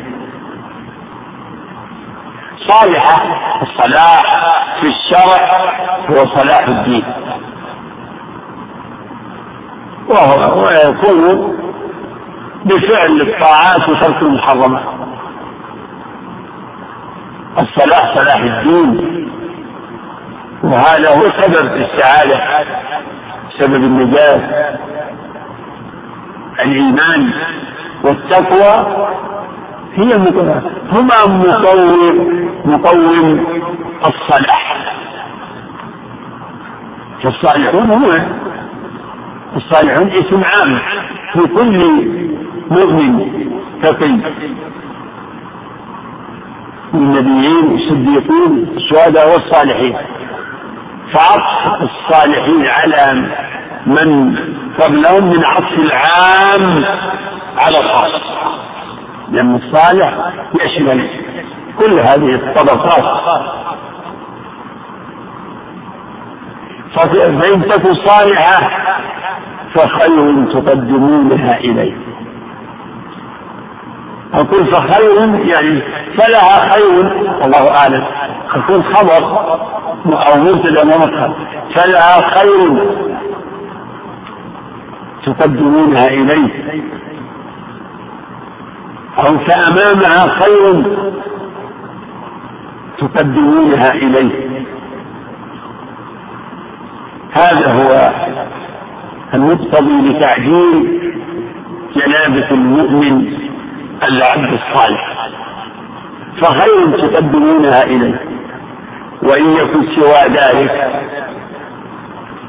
[2.67, 3.23] صالحة
[3.61, 4.23] الصلاح
[4.81, 5.49] في الشرع
[6.09, 7.03] هو صلاح الدين.
[10.07, 11.57] وهو ويكون
[12.65, 14.83] بفعل الطاعات وترك المحرمات.
[17.57, 19.29] الصلاح صلاح الدين.
[20.63, 22.65] وهذا هو سبب السعادة
[23.59, 24.41] سبب النجاة.
[26.59, 27.33] الإيمان
[28.03, 29.07] والتقوى
[29.93, 30.15] هي
[30.91, 33.45] هما مقوم مقوم
[34.05, 34.77] الصلاح.
[37.23, 38.05] فالصالحون هم
[39.55, 40.79] الصالحون اسم عام
[41.33, 41.81] في كل
[42.71, 43.13] مؤمن
[43.83, 44.19] تقي
[46.93, 49.97] النبيين والصديقين الشهداء والصالحين.
[51.13, 53.27] فعطف الصالحين على
[53.85, 54.35] من
[54.79, 56.85] قبلهم من عطف العام
[57.57, 58.21] على الخاص.
[59.31, 61.09] لأن الصالح يشمل
[61.79, 63.05] كل هذه الطبقات.
[66.95, 68.69] فإن تكن صالحة
[69.73, 72.10] فخير تقدمونها إليه
[74.33, 75.81] أقول فخير يعني
[76.17, 77.11] فلها خير.
[77.45, 78.05] الله أعلم.
[78.55, 79.23] تكون خبر
[80.05, 81.33] أو مبتدأ ومدخل
[81.75, 82.89] فلها خير
[85.25, 86.81] تقدمونها إليه.
[89.17, 90.83] أو فأمامها خير
[92.97, 94.51] تقدمونها إليه.
[97.31, 98.11] هذا هو
[99.33, 101.01] المقتضي لتعجيل
[101.95, 103.50] جنابة المؤمن
[104.03, 105.29] العبد الصالح.
[106.41, 108.25] فخير تقدمونها إليه.
[109.23, 110.71] وإن يكن سوى ذلك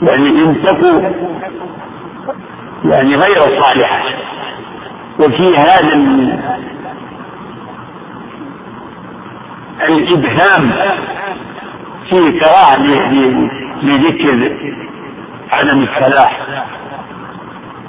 [0.02, 1.12] يعني إن تكن
[2.84, 4.02] يعني غير صالحة.
[5.20, 5.92] وفي هذا
[9.88, 10.72] الإبهام
[12.10, 12.76] في كراهة
[13.82, 14.56] لذكر
[15.52, 16.40] عدم الفلاح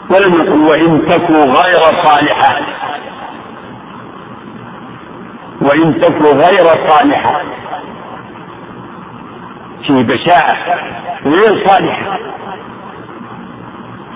[0.09, 2.59] ولم يقل وإن تكن غير صالحة.
[5.63, 7.41] وإن تكن غير صالحة.
[9.87, 10.57] في بشاعة
[11.25, 12.17] غير صالحة.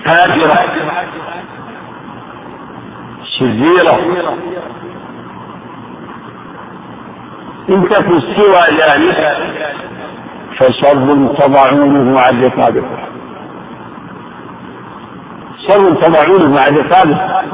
[0.04, 0.58] فاجرة.
[3.38, 3.98] شريرة.
[7.68, 9.36] إن تكن سوى ذلك
[10.58, 12.98] فشر تضعونه عن رقابكم
[15.68, 17.48] شر تضعونه عن رقابكم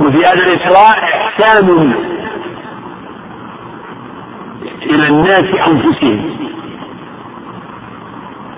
[0.00, 1.92] وفي هذا الإسراء إحسان
[4.82, 6.36] إلى الناس أنفسهم.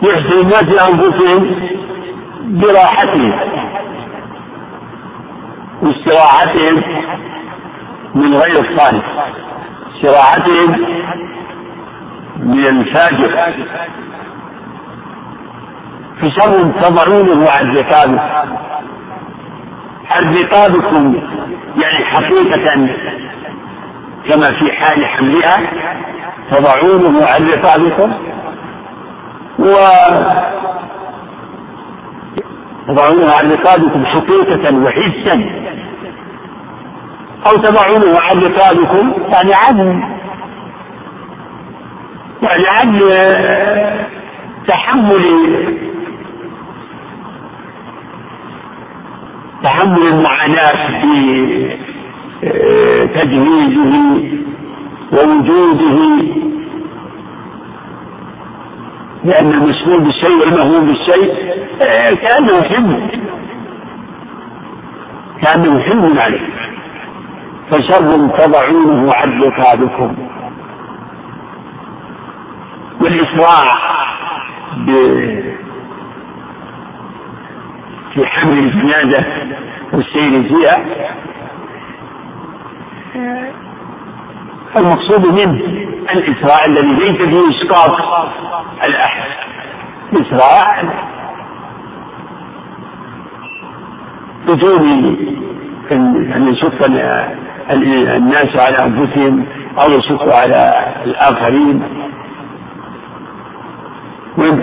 [0.03, 1.69] يحسن الناس أنفسهم
[2.43, 3.33] براحتهم
[5.83, 6.83] واستراحتهم
[8.15, 9.33] من غير الصالح
[9.95, 10.71] استراحتهم
[12.37, 13.55] من الفاجر.
[16.21, 18.59] فشر تضعونه عن رقابكم
[20.35, 21.15] رقابكم
[21.77, 22.89] يعني حقيقة
[24.29, 25.61] كما في حال حملها
[26.51, 28.13] تضعونه عن رقابكم
[29.59, 29.75] و
[32.89, 35.45] تضعونه عن رقابكم حقيقة وحسا.
[37.47, 40.03] أو تضعونه عن رقابكم يعني عن
[42.43, 43.01] يعني عن
[44.67, 45.25] تحمل
[49.63, 51.79] تحمل المعاناة في
[52.45, 54.23] آه، تجهيزه
[55.13, 56.25] ووجوده.
[59.25, 61.35] لأن المسؤول بالشيء والمهموم بالشيء
[61.83, 63.21] آه، كأنه حمل.
[65.43, 66.49] كأنه حمل عليه.
[67.71, 70.15] فشر تضعونه عن رقابكم
[73.01, 73.65] والإسراع
[78.15, 79.25] في حمل الجنازة
[79.93, 80.85] والسير فيها
[84.77, 85.61] المقصود منه
[86.13, 87.97] الإسراع الذي ليس فيه إسقاط
[88.85, 89.31] الأحد.
[90.13, 90.83] إسراع
[94.47, 95.17] بدون
[95.93, 96.85] أن يشق
[97.71, 99.47] الناس على أنفسهم
[99.79, 101.83] أو يشق على الآخرين.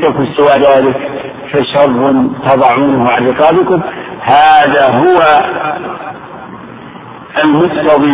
[0.01, 1.11] تكن سوى ذلك.
[1.51, 1.85] فشر
[2.45, 3.81] تضعونه عن رقابكم.
[4.21, 5.43] هذا هو
[7.43, 8.13] المقتضي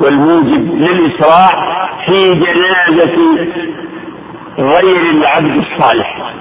[0.00, 1.50] والموجب للإسراع
[2.06, 3.16] في جنازة
[4.58, 6.32] غير العبد الصالح.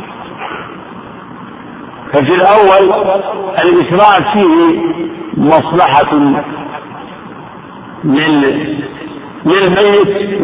[2.13, 2.83] ففي الأول
[3.63, 4.81] الإسراع فيه
[5.37, 6.13] مصلحة
[9.45, 10.41] للميت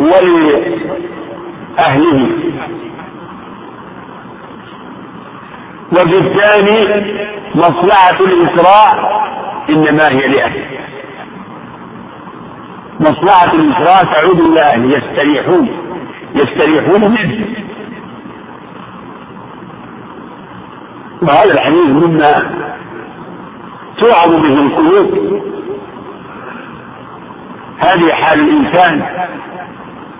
[1.77, 2.19] ولأهله.
[5.91, 7.05] وفي الثاني
[7.55, 9.19] مصلحة الإسراء
[9.69, 10.79] إنما هي لأهله
[12.99, 15.69] مصلحة الإسراء تعود إلى أهله يستريحون
[16.35, 17.45] يستريحون منه.
[21.21, 22.51] وهذا الحديث مما
[23.97, 25.41] توعظ به القلوب.
[27.79, 29.25] هذه حال الإنسان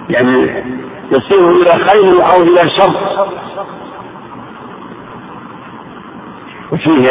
[0.09, 0.63] يعني
[1.11, 3.30] يصير إلى خير أو إلى شر.
[6.72, 7.07] وفيه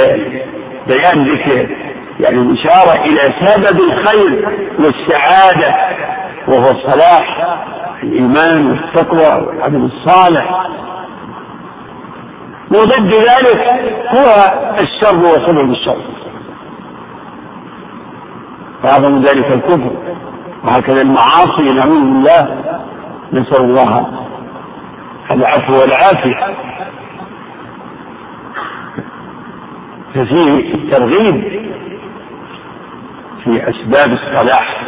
[0.86, 1.76] بيان ذكر
[2.20, 4.48] يعني الإشارة إلى سبب الخير
[4.78, 5.74] والسعادة
[6.48, 7.56] وهو الصلاح
[8.02, 10.66] الإيمان والتقوى والعمل الصالح.
[12.70, 13.60] وضد ذلك
[14.08, 16.00] هو الشر وسبب الشر.
[18.82, 19.90] فأعظم ذلك الكفر.
[20.64, 22.58] وهكذا المعاصي نعوذ بالله.
[23.32, 24.06] نسأل الله
[25.30, 26.54] العفو والعافية.
[30.14, 31.42] ففيه الترغيب
[33.44, 34.82] في أسباب الصلاح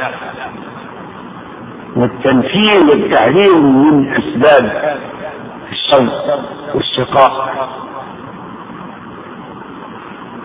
[1.97, 4.97] والتنفير والتحذير من أسباب
[5.73, 6.11] الشر
[6.75, 7.51] والشقاء.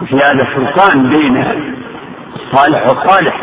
[0.01, 1.43] وفي هذا فرقان بين
[2.35, 3.41] الصالح والصالح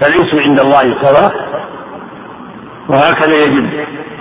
[0.00, 1.46] فليسوا عند الله سواء
[2.88, 3.70] وهكذا يجب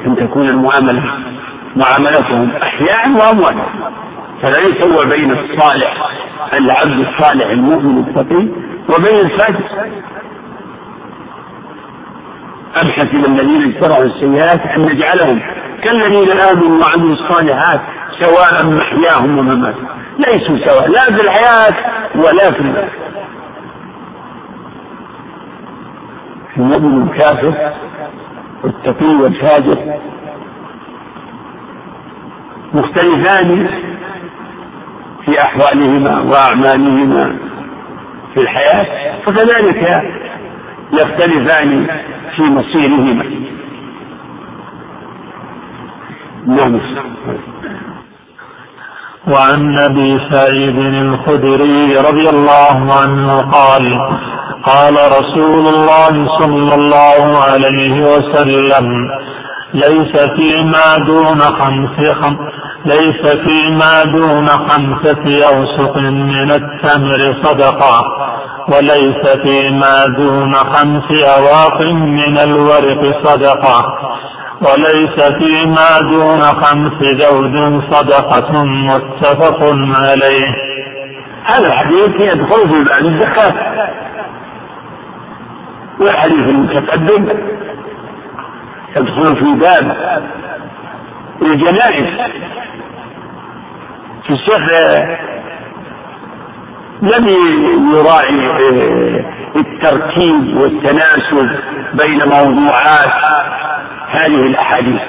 [0.05, 1.03] أن تكون المعاملة
[1.75, 3.65] معاملتهم أحياء وأمواتا
[4.41, 6.09] فلا يسوى بين الصالح
[6.53, 8.47] العبد الصالح المؤمن التقي
[8.89, 9.69] وبين الفاجر
[12.81, 15.41] أم حسب الذين اجترعوا السيئات أن نجعلهم
[15.83, 17.81] كالذين آمنوا وعملوا الصالحات
[18.19, 19.85] سواء محياهم ومماتهم.
[20.19, 21.73] ليسوا سواء لا في الحياة
[22.15, 22.89] ولا في الموت
[26.57, 27.73] المؤمن الكافر
[28.63, 29.77] والتقي والفاجر
[32.73, 33.69] مختلفان
[35.25, 37.35] في أحوالهما وأعمالهما
[38.33, 38.85] في الحياة
[39.25, 40.03] فكذلك
[40.93, 41.87] يختلفان
[42.35, 43.25] في مصيرهما.
[46.47, 46.79] نعم.
[49.27, 53.99] وعن أبي سعيد الخدري رضي الله عنه قال
[54.63, 59.09] قال رسول الله صلى الله عليه وسلم
[59.73, 62.37] ليس فيما دون خمس خم
[62.85, 68.05] ليس فيما دون خمسة أوسق من التمر صدقة
[68.67, 73.99] وليس فيما دون خمس أواق من الورق صدقة
[74.61, 79.63] وليس فيما دون خمس زوج صدقة متفق
[79.99, 80.55] عليه.
[81.45, 83.53] هذا الحديث يدخل في باب الزكاة.
[85.99, 87.39] والحديث المتقدم؟
[88.95, 89.97] يدخل في باب
[91.41, 92.07] الجنائز.
[94.29, 94.61] الشيخ
[97.01, 97.27] لم
[97.93, 98.39] يراعي
[99.55, 101.49] الترتيب والتناسب
[101.93, 103.13] بين موضوعات
[104.09, 105.01] هذه الأحاديث.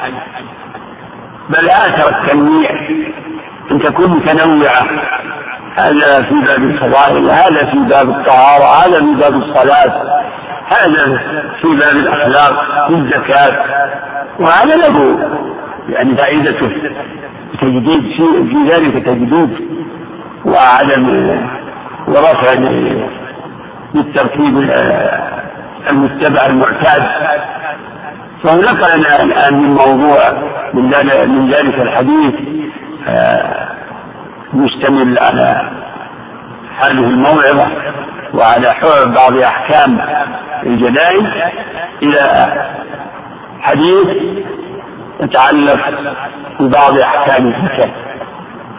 [1.50, 2.70] بل آثر التنويع.
[3.70, 4.86] إن تكون متنوعة
[5.76, 10.22] هذا في باب الفضائل هذا في باب الطهارة هذا في باب الصلاة
[10.68, 11.20] هذا
[11.62, 13.64] في باب الأخلاق في الزكاة.
[14.40, 15.18] وهذا له
[15.88, 16.70] يعني فائدته.
[17.60, 19.50] تجديد في, في ذلك تجديد
[20.44, 21.38] وعدم
[22.08, 22.52] ورفع
[23.94, 24.70] للترتيب
[25.90, 27.02] المتبع المعتاد.
[28.96, 30.18] لنا الان من موضوع
[30.74, 32.34] من ذلك الحديث
[33.08, 33.68] آه،
[34.54, 35.70] مشتمل على
[36.78, 37.68] هذه الموعظة
[38.34, 38.74] وعلى
[39.14, 40.00] بعض أحكام
[40.62, 41.26] الجنائز.
[42.02, 42.52] إلى
[43.60, 44.06] حديث
[45.20, 45.80] يتعلق
[46.60, 47.90] ببعض أحكام الزكاه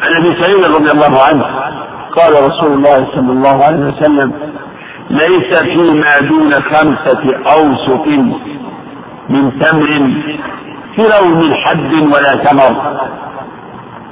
[0.01, 1.45] عن أبي سعيد رضي الله عنه
[2.11, 4.33] قال رسول الله صلى الله عليه وسلم
[5.09, 8.07] ليس فيما دون خمسة أوسق
[9.29, 10.11] من تمر
[10.97, 12.99] فرو من حد ولا تمر.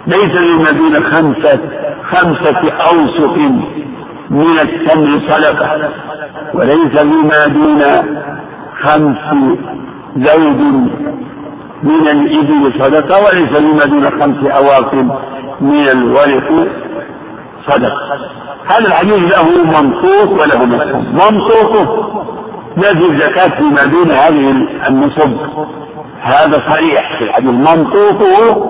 [0.07, 1.59] ليس فيما دون خمسة
[2.03, 3.37] خمسة أوسق
[4.29, 5.89] من التمر صدقة.
[6.53, 7.81] وليس فيما دون
[8.81, 9.55] خمس
[10.17, 10.61] زوج
[11.85, 14.93] من الإبل صدقة وليس فيما دون خمس أواق
[15.61, 16.67] من الورق
[17.67, 18.19] صدقة.
[18.65, 19.47] هذا الحديث له
[19.81, 21.05] منطوق وله مفهوم.
[21.13, 21.85] منطوقه
[22.77, 25.31] نفي الزكاة فيما دون هذه النصب.
[26.21, 27.49] هذا صريح في الحديث.
[27.49, 28.65] منطوقه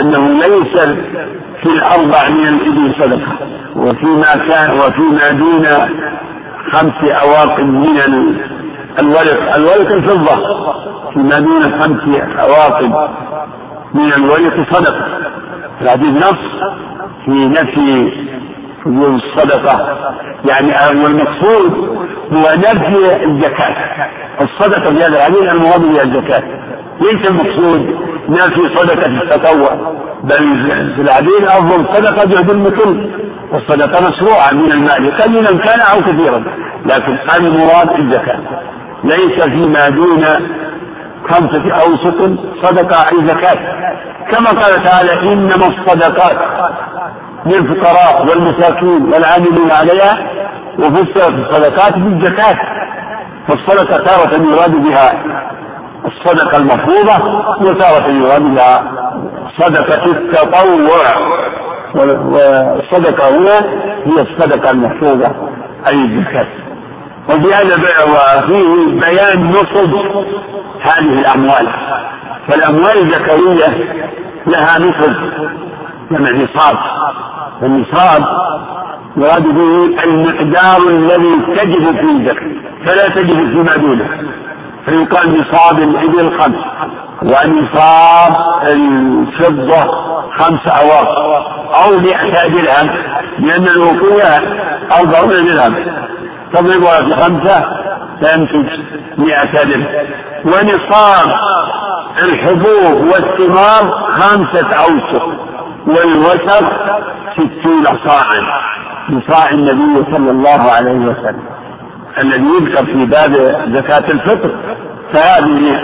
[0.00, 0.74] أنه ليس
[1.62, 3.32] في الأربع من الإبل صدقة.
[3.76, 5.66] وفيما كان وفيما دون
[6.72, 8.00] خمس أواق من
[8.98, 10.36] الورق الورق الفضة.
[11.12, 12.00] فيما دون خمس
[12.38, 12.82] أواق
[13.94, 15.06] من الورق صدقة.
[15.80, 16.70] الحديث نص.
[17.24, 18.12] في نفي
[18.86, 19.98] وجوب الصدقة.
[20.44, 21.72] يعني والمقصود
[22.32, 23.76] هو نفي الزكاة.
[24.40, 26.42] الصدقة في هذا الحديث المراد بها الزكاة.
[27.00, 27.96] ليس المقصود
[28.28, 29.94] نفي صدقة التطوع.
[30.24, 30.38] بل
[30.96, 33.10] في الحديث أفضل صدقة جهد المثل
[33.52, 35.16] والصدقة مشروعة من المال.
[35.16, 36.44] قليلا كان أو كثيرا.
[36.86, 38.40] لكن المراد الزكاة.
[39.04, 40.24] ليس فيما دون
[41.28, 43.58] خمسة أوسط صدقة أي زكاة.
[44.30, 46.36] كما قال تعالى إنما الصدقات
[47.46, 50.18] للفقراء والمساكين والعاملين عليها
[50.78, 52.56] وفسرت الصدقات بالزكاة
[53.48, 55.12] فالصدقة تارة يراد بها
[56.06, 58.92] الصدقة المفروضة وتارة يراد بها
[59.58, 61.30] صدقة التطوع.
[61.94, 63.58] والصدقة هنا
[64.04, 65.26] هي الصدقة المفروضة
[65.88, 66.46] أي الزكاة.
[67.28, 69.94] وفي هذا وفيه بيان نصب
[70.80, 71.68] هذه الأموال.
[72.48, 73.94] فالأموال الزكوية
[74.46, 75.14] لها نصب
[76.10, 76.76] جمع نصاب.
[77.62, 78.24] النصاب
[79.16, 82.50] يراد به المقدار الذي تجب فيه الزكاة
[82.86, 84.08] فلا تجب فيما دونه.
[84.84, 86.64] فيقال نصاب الإبل خمس
[87.22, 91.08] ونصاب الفضة خمس أواق
[91.84, 92.90] أو مئة درهم
[93.38, 94.22] لأن الوقوع
[95.00, 96.09] أربعون درهم.
[96.52, 97.64] تضربها في خمسة
[98.20, 98.80] تنتج
[99.18, 99.86] مئة درهم
[100.44, 101.28] ونصاب
[102.22, 105.26] الحبوب والثمار خمسة أوسق
[105.86, 106.64] والوسط
[107.34, 108.40] ستون صاعا
[109.10, 111.44] بصاع النبي صلى الله عليه وسلم.
[112.18, 113.32] الذي يذكر في باب
[113.74, 114.50] زكاة الفطر
[115.12, 115.80] فهذه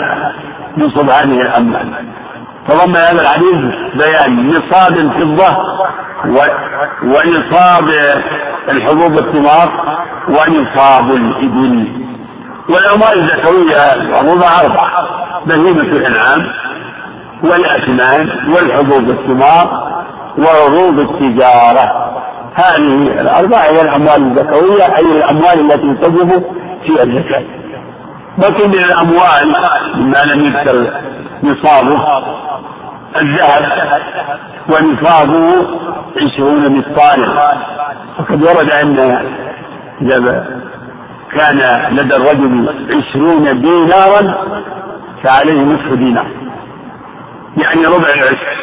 [0.76, 1.92] نصب هذه الأموال
[2.68, 5.56] تضمن هذا الحديث بيان نصاب الفضة
[7.02, 7.88] ونصاب
[8.68, 9.98] الحبوب والثمار
[10.28, 11.88] ونصاب الإبل.
[12.68, 15.08] والأموال الزكوية المعروضة أربعة
[15.46, 16.46] بهيمة الأنعام
[17.42, 19.96] والأثمان والحبوب والثمار
[20.38, 22.12] وعروض التجارة.
[22.54, 26.42] هذه الأربعة هي الأموال الزكوية أي الأموال التي تجب
[26.86, 27.44] في الزكاة.
[28.38, 29.52] لكن من الأموال
[29.96, 31.00] ما لم يذكر
[31.42, 32.24] نصابه.
[33.22, 33.66] الذهب
[34.68, 35.66] ونصابه
[36.22, 37.28] عشرون مثقالا
[38.18, 38.98] وقد ورد أن
[40.02, 40.46] إذا
[41.32, 44.34] كان لدى الرجل عشرون دينارا
[45.22, 46.26] فعليه نصف دينار.
[47.56, 48.56] يعني ربع العشر.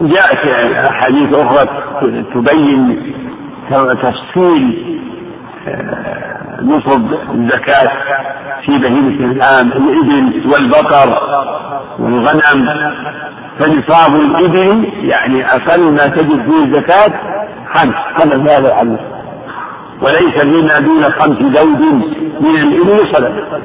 [0.00, 0.38] جاءت
[0.90, 1.68] أحاديث أخرى
[2.34, 3.14] تبين
[4.02, 4.94] تفصيل
[5.68, 7.90] آه، نصب الزكاة
[8.66, 11.18] في بهيمة الأنعام الإبل والبقر
[11.98, 12.68] والغنم.
[13.58, 17.12] فنصاب الإبل يعني أقل ما تجد فيه الزكاة
[17.74, 17.94] خمس.
[18.16, 19.00] خمس هذا الحديث
[20.02, 21.80] وليس فيما دون خمس زوج
[22.40, 23.60] من الإبل صدقة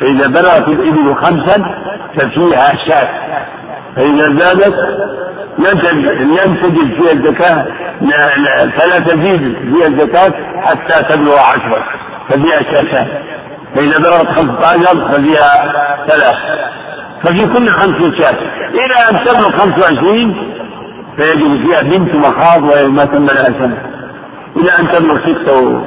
[0.00, 1.74] فإذا بلغت الإبل خمسا
[2.16, 3.08] ففيها شاة.
[3.96, 4.74] فإذا زادت
[5.58, 7.66] لم تجد فيها الزكاة
[8.78, 10.32] فلا تزيد فيها الزكاة
[10.62, 11.84] حتى تبلغ عشرة.
[12.28, 13.08] ففيها شاتان
[13.74, 15.72] فإذا بلغت خمسة عشر ففيها
[16.08, 16.36] ثلاث.
[17.22, 18.36] ففي كل خمس شاة.
[18.68, 20.54] إلى أن تبلغ خمسة وعشرين
[21.16, 23.82] فيجب فيها بنت مخاض وما تم لها سنة.
[24.56, 25.82] إلى أن تبلغ ستة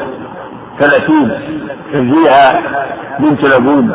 [0.76, 1.32] وثلاثين
[1.94, 2.62] ففيها
[3.20, 3.92] بنت لبون.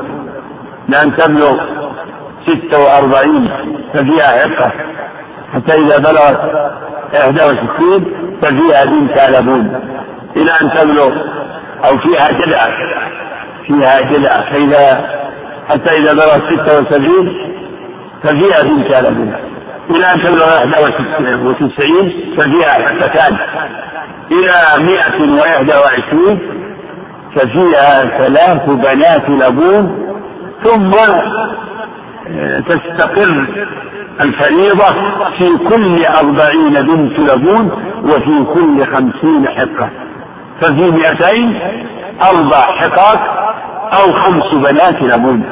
[0.89, 1.57] لأن تبلغ
[2.47, 3.51] ستة وأربعين
[3.95, 4.73] ففيها عقة.
[5.55, 6.41] حتى إذا بلغت
[7.15, 8.05] إحدى وستين
[8.43, 9.81] ففيها بنت لبون.
[10.37, 11.13] إلى أن تبلغ
[11.85, 12.69] أو فيها جدعة
[13.67, 15.18] فيها جدعة فإذا
[15.69, 17.55] حتى إذا بلغت ستة وسبعين
[18.23, 19.35] ففيها بنت لبون
[19.91, 23.37] إلى أن تبلغ إحدى وتسعين ففيها حقتان
[24.31, 26.39] إلى مئة وإحدى وعشرين
[27.35, 30.05] ففيها ثلاث بنات لبون.
[30.65, 30.91] ثم
[32.69, 33.47] تستقر
[34.21, 34.85] الفريضة
[35.39, 37.71] في كل أربعين بنت لبون
[38.05, 39.91] وفي كل خمسين حقة.
[40.61, 41.61] ففي مئتين
[42.23, 43.21] أربع حقات
[43.93, 45.45] أو خمس بنات لبون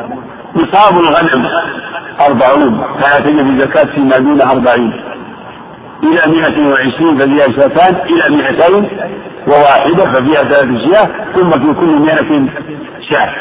[0.57, 1.47] نصاب الغنم
[2.28, 2.84] أربعون.
[3.01, 4.93] فلا تجب الزكاة فيما دون أربعين.
[6.03, 8.89] إلى مئة وعشرين ففيها شاتان إلى مئتين
[9.49, 12.47] وواحدة ففيها ثلاث شياه ثم في كل مئة
[13.11, 13.34] شاة.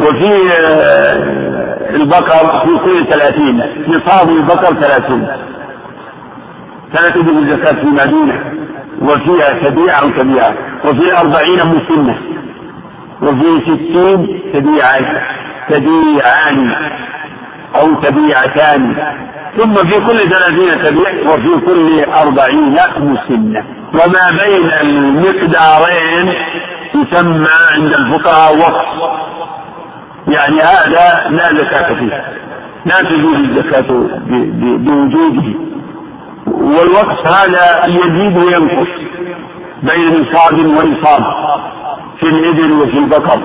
[0.00, 3.62] وفي آه، البقر في كل ثلاثين.
[3.88, 5.26] نصاب البقر ثلاثون.
[6.94, 8.52] ثلاثة من الزكاة في المدينة
[9.02, 12.18] وفيها تبيعة وتبيعة وفي أربعين مسنة.
[13.22, 15.22] وفي ستين تبيعة
[15.68, 16.74] تبيعان
[17.80, 18.96] أو تبيعتان.
[19.56, 23.64] ثم في كل ثلاثين تبيع وفي كل أربعين مسنة.
[23.94, 26.34] وما بين المقدارين
[26.94, 28.86] يسمى عند الفقهاء وقف.
[30.28, 32.24] يعني هذا لا زكاة فيه.
[32.86, 33.90] لا تجوز الزكاة
[34.78, 35.54] بوجوده.
[36.46, 38.88] والوقف هذا يزيد وينقص
[39.82, 41.24] بين نصاب ونصاب
[42.20, 43.40] في الإبل وفي البقر.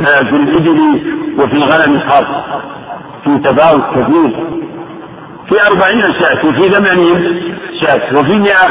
[0.00, 1.00] آه، في الإبل
[1.38, 2.44] وفي الغنم خاصة
[3.24, 4.46] في تفاوت كثير.
[5.48, 7.42] في أربعين شاة وفي ثمانين
[7.80, 8.68] شاة وفي مئة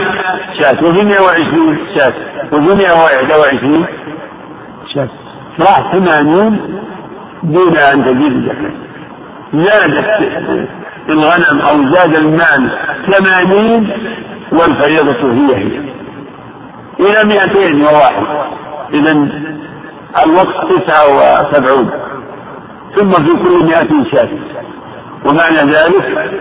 [0.60, 2.14] شاة وفي مئة وعشرين شاة
[2.52, 3.86] وفي مئة وواحد وعشرين
[4.94, 5.10] شاة.
[5.60, 6.60] راح ثمانين
[7.44, 8.72] دون أن تزيد الزكاة
[9.54, 10.68] زادت
[11.10, 12.72] الغنم أو زاد المال
[13.12, 13.90] ثمانين
[14.52, 15.82] والفريضة هي هي.
[17.00, 18.24] إلى مئتين وواحد.
[18.94, 19.12] إذا
[20.24, 21.90] الوقت تسعة وسبعون
[22.96, 24.30] ثم في كل مئة شاة
[25.26, 26.32] ومعنى ذلك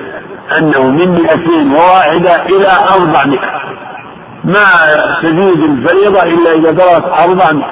[0.59, 3.61] أنه من مئتين وواحدة إلى أربعمائة.
[4.45, 4.67] ما
[5.23, 7.71] تزيد الفريضة إلا إذا بلغت أربعمائة.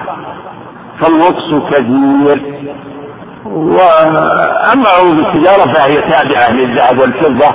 [1.01, 2.59] فالوقص كثير.
[3.45, 7.55] وأما عروض التجارة فهي تابعة للذهب والفضة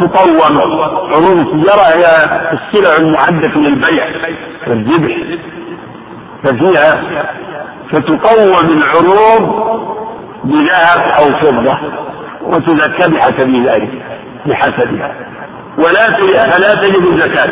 [0.00, 0.58] تقوم
[1.12, 2.04] عروض التجارة هي
[2.52, 4.06] السلع المعدة للبيع
[4.66, 5.16] والذبح.
[6.44, 7.02] ففيها
[7.92, 9.70] فتقوم العروض
[10.44, 11.78] بذهب أو فضة
[12.42, 13.90] وتزكى بحسب ذلك
[14.46, 15.14] بحسبها
[15.78, 16.06] ولا
[16.50, 17.50] فلا تجب الزكاة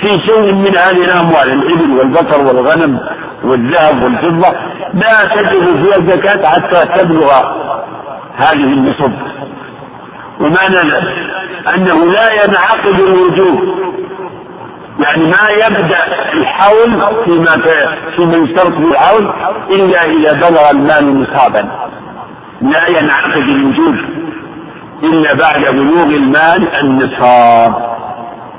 [0.00, 3.00] في شيء من هذه الأموال الإبل والبقر والغنم
[3.44, 4.52] والذهب والفضة
[4.94, 7.32] لا تجب فيها الزكاة حتى تبلغ
[8.36, 9.12] هذه النصب.
[10.40, 10.78] ومعنى
[11.74, 13.60] أنه لا ينعقد الوجوب
[15.02, 15.98] يعني ما يبدأ
[16.32, 17.50] الحول فيما
[18.16, 19.32] في الحول
[19.70, 21.68] إلا إذا بلغ المال نصابا
[22.62, 23.94] لا ينعقد الوجوب
[25.02, 27.92] إلا بعد بلوغ المال النصاب.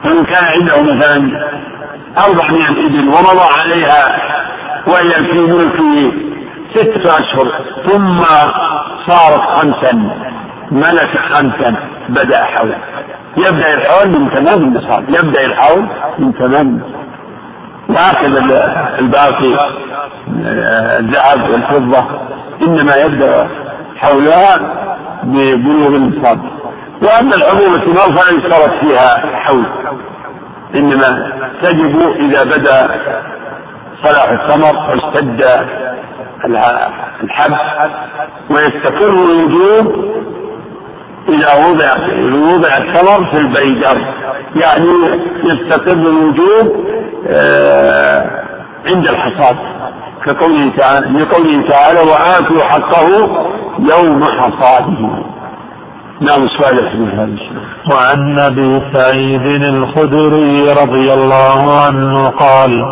[0.04, 1.44] فمن كان عنده مثلا
[2.18, 4.18] أربعمائة إبل ومضى عليها
[4.88, 5.80] وهي في ملك
[6.76, 7.52] ستة أشهر
[7.86, 8.24] ثم
[9.08, 10.10] صارت خمسا
[10.72, 11.76] ملك خمسا
[12.10, 12.76] بدأ حول
[13.38, 15.86] يبدأ الحول من تمام النصاب يبدأ الحول
[16.20, 16.82] من تمام
[17.90, 18.40] وهكذا
[19.00, 19.74] الباقي
[21.00, 22.06] الذهب والفضة.
[22.62, 23.48] إنما يبدأ
[23.96, 24.60] حولها
[25.24, 26.40] ببلوغ النصاب
[27.02, 29.66] وأما الحبوب الثمار فلا فيها حول.
[30.76, 31.32] إنما
[31.62, 32.90] تجب إذا بدأ
[34.04, 35.46] صلاح الثمر واشتد
[37.24, 37.54] الحب
[38.50, 40.13] ويستقر الوجوب
[41.30, 41.92] إذا وضع
[42.54, 44.02] وضع الثمر في البيدر
[44.56, 44.90] يعني
[45.44, 46.86] يستقر الوجوب
[47.28, 48.26] آه،
[48.86, 49.56] عند الحصاد.
[50.26, 53.08] كقوله تعالى لقوله تعالى وآتوا حقه
[53.80, 55.24] يوم حصاده.
[56.22, 56.76] نعم سؤال
[57.14, 57.38] هذا
[57.92, 62.86] وعن أبي سعيد الخدري رضي الله عنه قال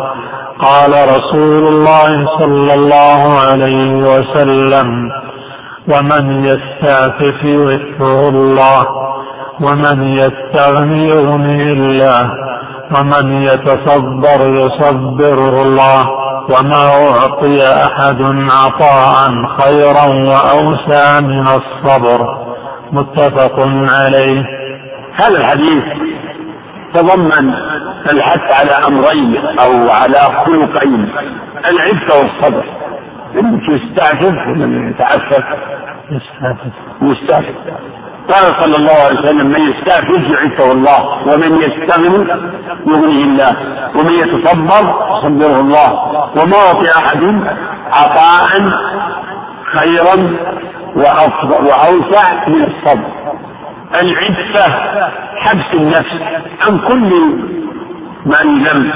[0.58, 5.10] قال رسول الله صلى الله عليه وسلم
[5.88, 8.86] ومن يستعفف يعفه الله
[9.60, 12.30] ومن يستغني يغنيه الله
[12.96, 16.10] ومن يتصبر يصبره الله
[16.50, 22.38] وما أعطي أحد عطاء خيرا وأوسع من الصبر.
[22.92, 23.60] متفق
[23.90, 24.44] عليه.
[25.14, 25.84] هذا الحديث
[26.94, 27.54] تضمن
[28.10, 31.12] الحث على أمرين أو على خلقين
[31.70, 32.81] العفة والصبر.
[33.68, 35.44] يستعفف ومن يتعفف.
[36.10, 36.72] يستعفف
[37.02, 37.54] يستعفف
[38.28, 42.28] قال صلى الله عليه وسلم من يستعفف يعفه الله ومن يستغني
[42.86, 43.56] يغنيه الله
[43.96, 45.92] ومن يتصبر يصبره الله
[46.36, 47.22] وما أعطي أحد
[47.92, 48.48] عطاء
[49.64, 50.16] خيرا
[51.66, 53.10] وأوسع من الصبر.
[54.02, 54.66] العفة
[55.36, 56.16] حبس النفس
[56.66, 57.10] عن كل
[58.26, 58.92] ما يلم.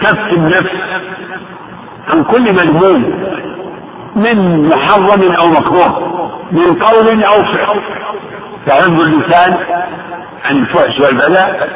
[0.00, 0.70] كف النفس
[2.12, 3.14] عن كل مذموم
[4.16, 6.10] من محرم أو مكروه
[6.52, 7.80] من قول أو فعل.
[8.66, 9.56] فعند اللسان
[10.44, 11.68] عن الفحش والبلاء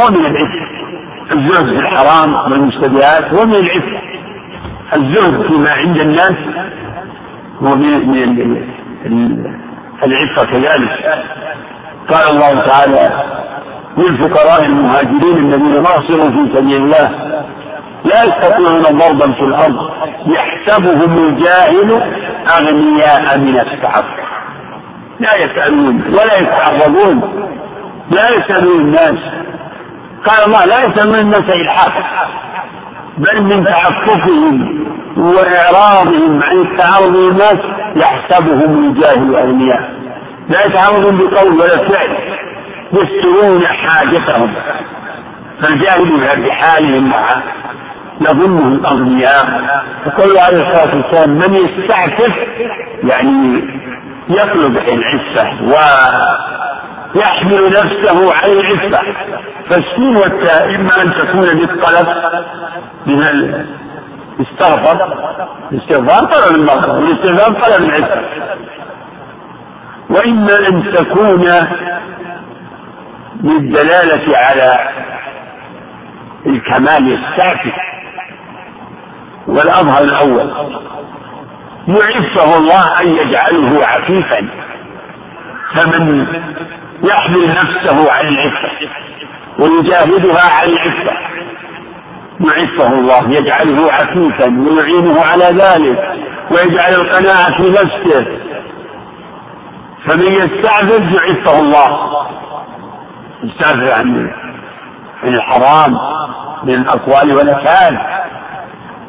[0.00, 0.72] هو من العفة
[1.32, 3.98] الزهد في الحرام والمشتبهات هو من العفة
[4.96, 6.34] الزهد فيما عند الناس
[7.62, 8.56] هو من
[10.04, 11.22] العفة كذلك.
[12.08, 13.10] قال الله تعالى
[13.98, 17.10] للفقراء المهاجرين الذين ناصروا في سبيل الله
[18.04, 19.90] لا يستطيعون ضربا في الأرض.
[20.26, 22.02] يحسبهم الجاهل
[22.58, 24.22] أغنياء من التعفف
[25.20, 27.48] لا يسألون ولا يتعرضون
[28.10, 29.18] لا يسألون الناس.
[30.26, 31.92] قال الله لا يسألون الناس إلحاف
[33.18, 34.84] بل من تعففهم
[35.16, 37.58] وإعراضهم عن التعرض للناس
[37.96, 39.90] يحسبهم الجاهل أغنياء.
[40.48, 42.16] لا يتعرضون بقول ولا فعل.
[42.92, 44.54] يسترون حاجتهم.
[45.62, 47.42] فالجاهل بحالهم معه.
[48.24, 49.46] يظنهم أغنياء
[50.04, 52.32] فقول عليه الصلاة والسلام من يستعفف
[53.04, 53.64] يعني
[54.28, 55.64] يطلب العفة
[57.14, 59.00] ويحمل نفسه على العفة
[60.16, 62.06] والتاء إما أن تكون للطلب
[63.06, 63.22] من
[64.38, 65.16] الاستغفر
[65.72, 68.20] الاستغفار طلب المغفرة والاستغفار طلب العفة
[70.10, 71.48] وإما أن تكون
[73.42, 74.78] للدلالة على
[76.46, 77.72] الكمال السافي
[79.46, 80.52] والأظهر الأول.
[81.88, 84.48] يعفه الله أن يجعله عفيفا.
[85.74, 86.26] فمن
[87.02, 88.70] يحمل نفسه على العفة
[89.58, 91.12] ويجاهدها على العفة.
[92.40, 96.16] يعفه الله يجعله عفيفا ويعينه على ذلك
[96.50, 98.26] ويجعل القناعة في نفسه.
[100.06, 101.98] فمن يستعفف يعفه الله.
[103.42, 104.30] يستعفف عن
[105.24, 105.98] الحرام
[106.64, 107.98] من الأقوال والأفعال.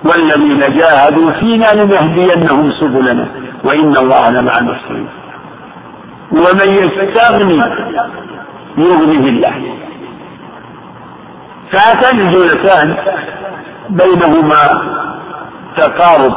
[0.05, 3.27] والذين جاهدوا فينا لنهدينهم سبلنا.
[3.63, 5.09] وإن الله لمع المحسنين.
[6.31, 7.63] ومن يستغني
[8.77, 9.77] يغنيه الله.
[11.71, 12.97] فهاتان الجملتان
[13.89, 14.81] بينهما
[15.77, 16.33] تقارب.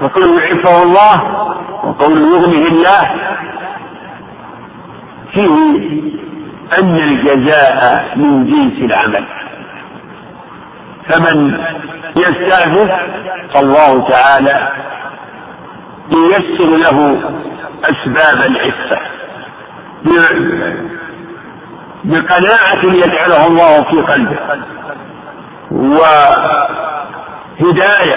[0.00, 1.16] فقول يعفه الله
[1.84, 3.10] وقول يغنيه الله.
[5.32, 5.54] فيه
[6.78, 9.24] أن الجزاء من جنس العمل.
[11.08, 11.64] فمن
[12.16, 12.90] يستعفف
[13.54, 14.72] فالله تعالى
[16.10, 17.20] ييسر له
[17.84, 18.98] أسباب العفة.
[22.04, 24.38] بقناعة يجعلها الله في قلبه.
[27.60, 28.16] وهداية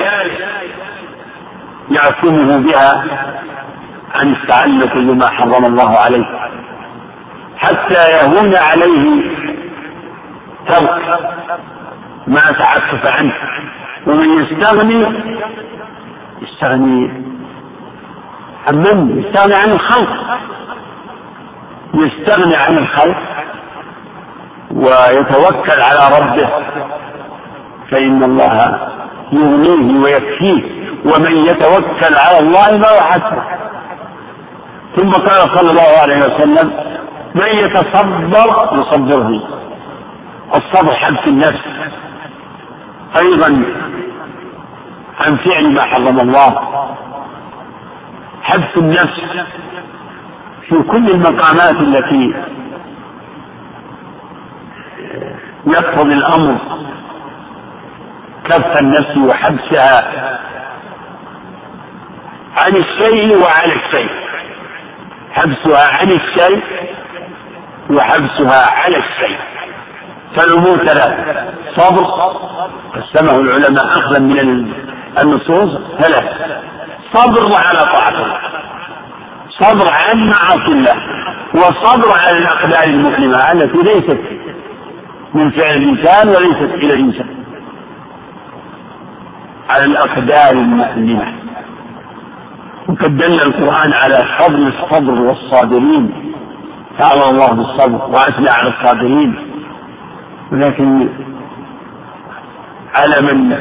[1.92, 3.04] يعصمه بها
[4.16, 6.26] عن التعلق بما حرم الله عليه.
[7.58, 9.32] حتى يهون عليه
[10.68, 11.20] ترك
[12.32, 13.34] ما تعفف عنه.
[14.07, 14.99] ومن يستغني
[16.41, 17.11] يستغني
[18.67, 20.09] عن من؟ يستغني عن الخلق.
[21.93, 23.17] يستغني عن الخلق
[24.71, 26.49] ويتوكل على ربه.
[27.91, 28.79] فإن الله
[29.32, 30.82] يغنيه ويكفيه.
[31.05, 33.43] ومن يتوكل على الله فهو حسبه
[34.95, 36.67] ثم قال صلى الله عليه وسلم
[37.36, 39.41] من يتصبر يصبره.
[40.55, 41.61] الصبر حبس النفس.
[43.18, 43.66] أيضا
[45.20, 46.51] عن فعل ما حرم الله.
[48.41, 49.22] حبس النفس
[50.70, 52.34] في كل المقامات التي
[55.68, 56.57] يقتضي الأمر.
[58.45, 60.12] كف النفس وحبسها
[62.57, 64.09] عن الشيء وعلى الشيء.
[65.32, 66.64] حبسها عن الشيء
[67.89, 69.39] وحبسها على الشيء.
[70.36, 71.13] فالأمور ثلاث
[71.75, 72.05] صبر
[72.95, 74.73] قسمه العلماء أخذا من
[75.21, 76.25] النصوص ثلاث
[77.13, 78.39] صبر على طاعة الله.
[79.49, 80.95] صبر عن معاصي الله.
[81.55, 84.19] وصبر على الأقدار المؤلمة التي ليست
[85.34, 87.27] من فعل الإنسان وليست إلى الإنسان.
[89.69, 91.34] على الأقدار المؤلمة
[92.88, 96.34] وقد دل القرآن على فضل الصبر والصابرين.
[96.99, 99.51] تعالى الله بالصبر وأثنى على الصابرين.
[100.52, 101.10] ولكن
[102.95, 103.58] على من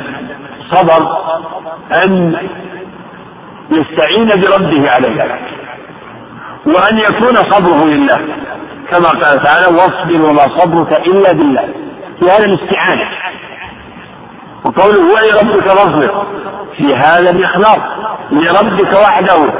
[0.71, 1.17] صبر
[2.05, 2.37] أن
[3.71, 5.41] يستعين بربه على ذلك
[6.67, 8.19] وأن يكون صبره لله.
[8.91, 11.69] كما قال تعالى واصبر وما صبرك إلا بالله.
[12.19, 13.09] في هذا الاستعانة.
[14.65, 16.27] وقوله ولربك فاصبر.
[16.77, 17.81] في هذا الإخلاص
[18.31, 19.53] لربك وحده.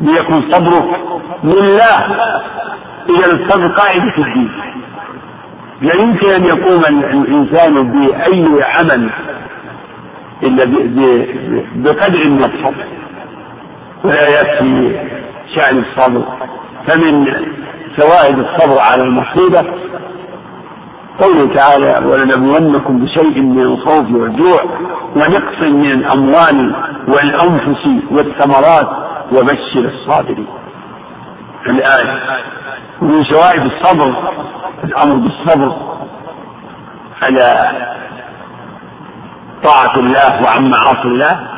[0.00, 1.00] ليكن صبرك
[1.44, 2.04] لله
[3.08, 4.50] إذا الصبر قاعدة الدين
[5.80, 6.80] لا يمكن أن يقوم
[7.20, 9.10] الإنسان بأي عمل
[10.42, 10.64] إلا
[11.74, 12.74] بقدر النصر
[14.04, 15.00] ولا يكفي
[15.54, 16.24] شأن الصبر.
[16.86, 17.26] فمن
[17.96, 19.64] فوائد الصبر على المصيبة
[21.20, 24.62] قوله تعالى ولنبلونكم بشيء من الخوف والجوع
[25.16, 26.74] ونقص من الأموال
[27.08, 28.88] والأنفس والثمرات
[29.32, 30.46] وبشر الصابرين.
[31.70, 32.40] الآية.
[33.02, 34.32] ومن شوائب الصبر
[34.84, 35.76] الأمر بالصبر
[37.22, 37.70] على
[39.64, 41.48] طاعة الله وعن معاصي الله.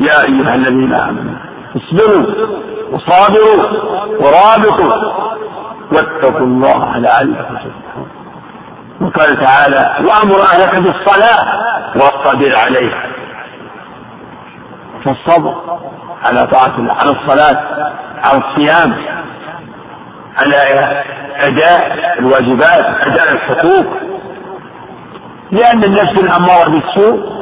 [0.00, 1.34] يا أيها الذين آمنوا
[1.76, 2.26] اصبروا
[2.92, 3.62] وصابروا
[4.20, 5.12] ورابطوا
[5.92, 8.08] واتقوا الله لعلكم تفلحون.
[9.00, 11.46] وقال تعالى وأمر أهلك بالصلاة
[11.96, 13.02] واصطبر عليها.
[15.04, 15.54] فالصبر
[16.24, 17.60] على طاعة الله على الصلاة
[18.22, 18.94] على الصيام
[21.36, 23.86] أداء الواجبات أداء الحقوق.
[25.50, 27.38] لأن النفس الأمارة بالسوء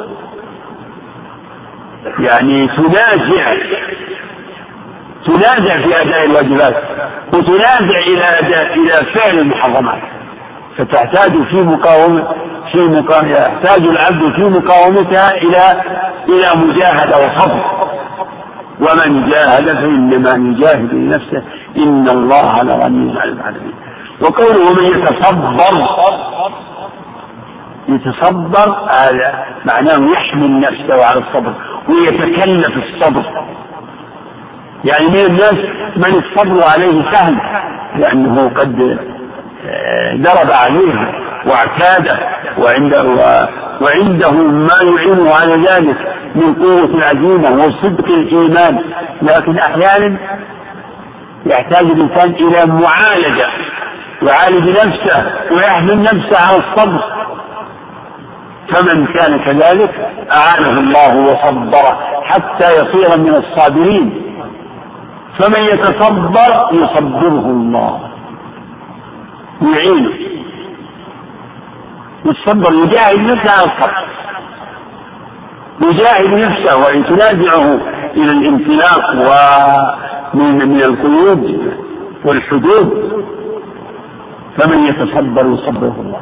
[2.19, 3.55] يعني تنازع
[5.27, 6.77] تنازع في أداء الواجبات
[7.35, 10.03] وتنازع إلى أداء إلى فعل المحرمات.
[10.79, 12.29] فتحتاج في مقاومة
[12.73, 15.83] في مقاومة يحتاج العبد في مقاومتها إلى
[16.29, 17.77] إلى مجاهدة وصبر.
[18.81, 21.43] ومن جاهد فإنما يجاهد لنفسه.
[21.77, 23.75] إن الله لغني عن العالمين.
[24.21, 25.89] وقوله من يتصبر
[27.89, 31.53] يتصبر هذا معناه يحمل نفسه على الصبر
[31.89, 33.45] ويتكلف الصبر.
[34.85, 35.55] يعني من الناس
[35.97, 37.37] من الصبر عليه سهل
[37.97, 38.99] لأنه قد
[40.15, 41.13] درب عليه
[41.47, 42.19] واعتاده
[42.59, 43.05] وعنده
[43.81, 46.16] وعنده ما يعينه على ذلك.
[46.35, 48.79] من قوة العزيمة وصدق الإيمان
[49.23, 50.19] لكن أحيانا
[51.47, 53.47] يحتاج الإنسان إلى معالجة
[54.23, 57.17] يعالج نفسه ويحمل نفسه على الصبر.
[58.69, 59.91] فمن كان كذلك
[60.33, 64.23] أعانه الله وصبره حتى يصير من الصابرين.
[65.39, 68.11] فمن يتصبر يصبره الله.
[69.63, 70.15] يعينه
[72.25, 74.16] يتصبر يجاهد نفسه على الصبر.
[75.83, 77.79] يجاهد نفسه وإن تنازعه
[78.17, 79.11] إلى الانطلاق
[80.35, 81.73] ومن من القيود
[82.25, 83.13] والحدود
[84.59, 86.21] فمن يتصبر يصبره الله.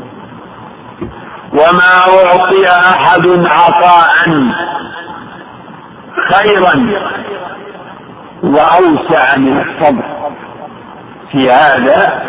[1.52, 4.08] وما أعطي أحد عطاء
[6.32, 6.74] خيرا
[8.42, 10.04] وأوسع من الصبر.
[11.32, 12.22] في هذا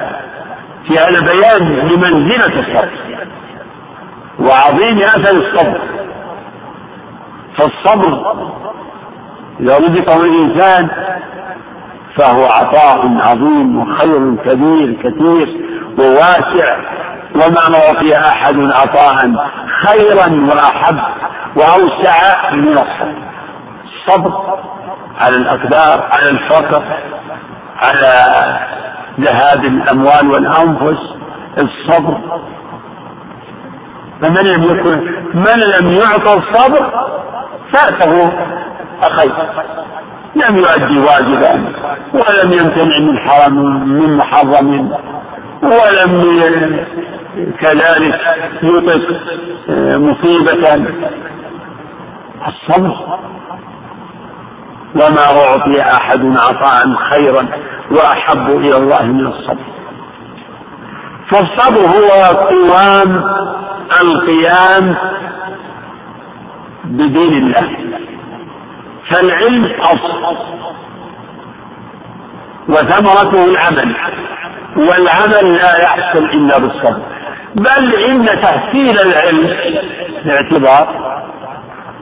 [0.88, 2.92] في هذا بيان لمنزلة الصبر
[4.40, 5.82] وعظيم أثر الصبر.
[7.58, 8.36] فالصبر
[9.60, 10.90] إذا رزقه الإنسان
[12.16, 15.66] فهو عطاء عظيم وخير كبير كثير
[16.00, 16.78] وواسع.
[17.36, 19.32] وما أعطي أحد عطاء
[19.86, 21.00] خيرا وأحب
[21.56, 23.26] وأوسع من الصبر.
[23.84, 24.60] الصبر
[25.20, 26.84] على الأقدار على الفقر
[27.78, 28.14] على
[29.20, 31.16] ذهاب الأموال والأنفس.
[31.58, 32.18] الصبر
[34.22, 34.98] فمن لم يكن
[35.34, 36.92] من لم يعطى الصبر
[37.72, 38.32] فاته
[39.02, 39.30] أخي.
[40.36, 41.74] لم يؤدي واجبا
[42.14, 44.92] ولم يمتنع من حرم من محرم
[45.64, 46.86] ولم
[47.60, 48.20] كذلك
[48.64, 49.16] يطق
[49.98, 50.86] مصيبة.
[52.48, 53.20] الصبر.
[54.96, 57.48] وما أعطي أحد عطاء خيرا
[57.92, 59.66] وأحب إلى الله من الصبر.
[61.30, 63.24] فالصبر هو قوام
[64.02, 64.96] القيام
[66.86, 67.78] بدين الله.
[69.10, 70.38] فالعلم أصل.
[72.70, 73.96] وثمرته العمل.
[74.78, 77.02] والعمل لا يحصل إلا بالصبر.
[77.56, 79.50] بل إن تحصيل العلم
[80.26, 81.16] باعتبار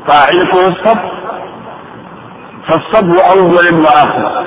[0.08, 1.14] فاعلته الصبر.
[2.68, 4.46] فالصبر أولا وآخرا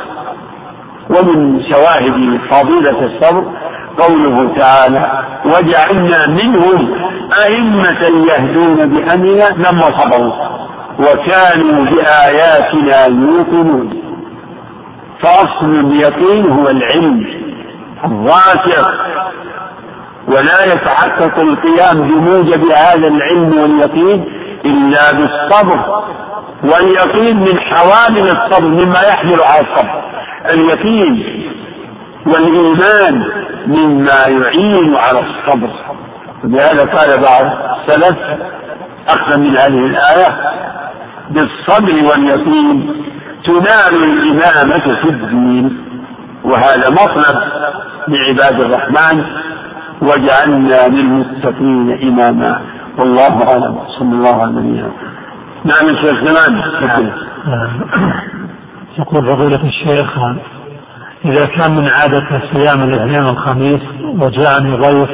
[1.10, 3.44] ومن شواهد فضيلة الصبر
[3.98, 6.94] قوله تعالى وجعلنا منهم
[7.44, 10.32] أئمة يهدون بأمرنا لما صبروا
[10.98, 14.02] وكانوا بآياتنا يوقنون.
[15.20, 17.26] فأصل اليقين هو العلم
[18.04, 18.94] الراسخ
[20.28, 24.24] ولا يتحقق القيام بموجب هذا العلم واليقين
[24.64, 26.02] إلا بالصبر.
[26.64, 30.02] واليقين من حوامل الصبر مما يحمل على الصبر.
[30.50, 31.24] اليقين
[32.26, 33.24] والإيمان
[33.66, 35.70] مما يعين على الصبر.
[36.44, 38.18] ولهذا قال بعض السلف
[39.08, 40.36] أخذ من هذه الآية
[41.30, 43.04] بالصبر واليقين
[43.44, 45.78] تنال الإمامة في الدين
[46.44, 47.38] وهذا مطلب
[48.08, 49.24] لعباد الرحمن
[50.02, 52.60] وجعلنا للمتقين إماما.
[52.98, 53.78] والله أعلم.
[53.98, 54.92] صلى الله عليه وسلم
[55.64, 56.62] نعم شيخ زمان
[58.98, 60.18] يقول فضيلة الشيخ
[61.26, 63.80] إذا كان من عادة صيام الاثنين والخميس
[64.20, 65.10] وجاءني ضيف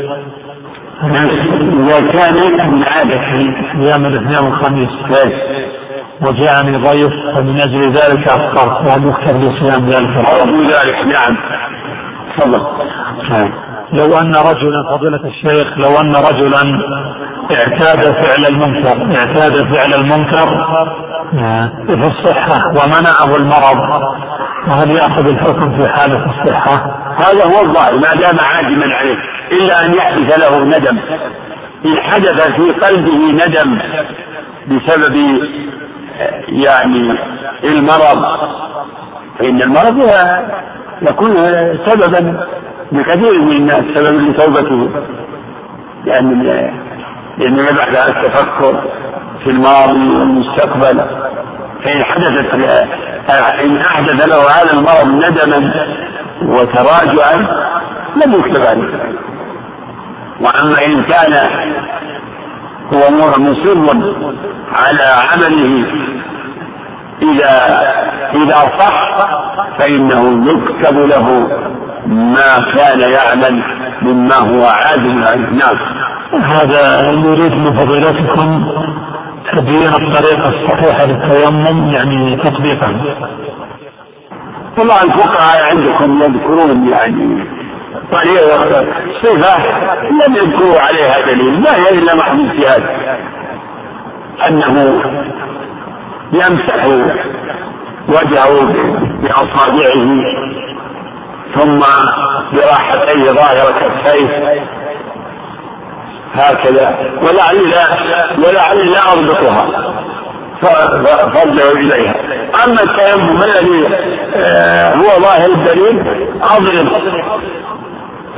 [1.81, 2.35] إذا كان
[2.73, 3.21] من عادة
[3.73, 4.89] صيام الاثنين والخميس
[6.23, 10.27] وجاءني ضيف فمن أجل ذلك أفطرت وهل يكتب لي صيام ذلك
[10.73, 11.37] ذلك نعم.
[12.37, 12.63] تفضل.
[13.93, 16.63] لو أن رجلا فضيلة الشيخ لو أن رجلا
[17.51, 20.49] اعتاد فعل المنكر اعتاد فعل المنكر
[21.87, 24.03] في الصحة ومنعه المرض
[24.69, 29.17] وهل يأخذ الحكم في حالة الصحة؟ هذا هو الظاهر ما دام عازما عليه
[29.53, 30.99] إلا أن يحدث له ندم.
[31.85, 33.79] إن حدث في قلبه ندم
[34.69, 35.17] بسبب
[36.49, 37.19] يعني
[37.65, 38.25] المرض
[39.39, 40.11] فإن المرض
[41.03, 41.35] يكون
[41.87, 42.47] سببا
[42.93, 44.91] لكثير من الناس سببا لتوبته.
[46.05, 46.43] لأن
[47.39, 48.85] لأنه يبحث عن التفكر
[49.45, 51.05] في الماضي والمستقبل.
[51.85, 52.55] فإن حدثت
[53.31, 55.73] إن أحدث له هذا المرض ندما
[56.43, 57.37] وتراجعا
[58.17, 59.15] لم يكتب عليه
[60.41, 61.33] وأما إن كان
[62.95, 63.97] هو مصر
[64.73, 65.87] على عمله
[67.23, 67.81] إذا
[68.35, 69.29] إذا صح
[69.79, 71.49] فإنه يكتب له
[72.07, 73.63] ما كان يعمل
[74.03, 75.77] مما هو عادل عنه نعم
[76.45, 78.67] هذا يريد من فضيلتكم
[79.53, 83.17] تبيين الطريقة الصحيحة للتيمم يعني تطبيقا
[84.79, 87.45] والله الفقهاء عندكم يذكرون يعني
[88.13, 88.87] طريقة
[89.23, 89.59] صفة
[90.11, 92.83] لم يذكروا عليها دليل ما هي إلا محض اجتهاد.
[94.49, 95.03] أنه
[96.33, 96.87] يمسح
[98.09, 98.73] وجهه
[99.23, 100.23] بأصابعه
[101.55, 101.81] ثم
[102.53, 104.29] براحتيه ظاهر كفيه
[106.35, 107.87] هكذا ولعلي لا
[108.39, 109.93] ولعلي لا أضبطها.
[111.35, 112.15] فارجعوا إليها.
[112.65, 113.89] أما التيمم الذي
[114.37, 116.01] آه، هو ظاهر الدليل
[116.43, 116.93] أضرب.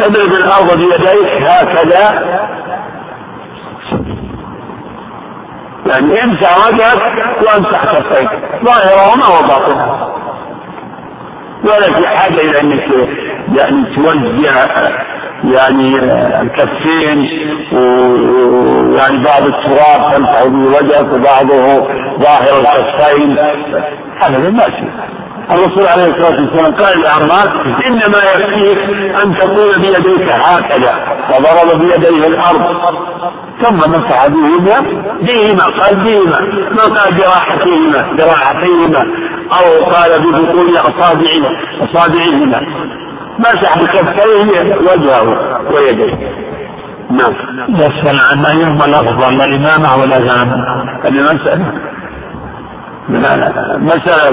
[0.01, 2.25] أضرب الأرض بيديك هكذا.
[5.87, 7.03] يعني امسح وجهك
[7.47, 8.31] وامسح كفيك
[8.65, 10.15] ظاهرهما وباطنهما.
[11.65, 13.09] ولا في حاجة إلى أنك
[13.57, 14.85] يعني توزع
[15.45, 15.99] يعني
[16.43, 17.29] الكفين
[17.73, 23.39] ويعني بعض التراب تمسح به وجهك وبعضه ظاهر الكفين.
[24.21, 24.85] هذا ماشي.
[25.51, 27.53] الرسول عليه الصلاة والسلام قال للاعراب
[27.87, 28.79] إنما يكفيك
[29.23, 30.95] أن تقول بيديك هكذا
[31.31, 32.63] وضرب بيديه الأرض.
[33.63, 34.81] ثم مسح بهما
[35.23, 39.07] بهما قال بهما ما قال براحتهما براحتهما
[39.53, 41.51] أو قال ببطون أصابعهما
[41.83, 42.61] أصابعهما.
[43.39, 46.45] مسح بكفيه وجهه ويديه
[47.11, 47.35] نعم.
[47.69, 50.65] يسأل عن أيهما الأفضل الإمامة والأذان
[51.05, 51.75] المسألة
[53.79, 54.31] مسألة.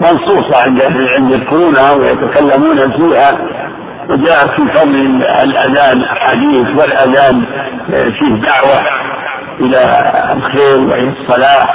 [0.00, 0.82] منصوصة عند
[1.16, 3.38] عند يذكرونها ويتكلمون فيها.
[4.08, 7.44] وجاء في فضل الأذان أحاديث والأذان
[7.88, 8.82] فيه دعوة
[9.60, 9.78] إلى
[10.36, 11.68] الخير وإلى الصلاة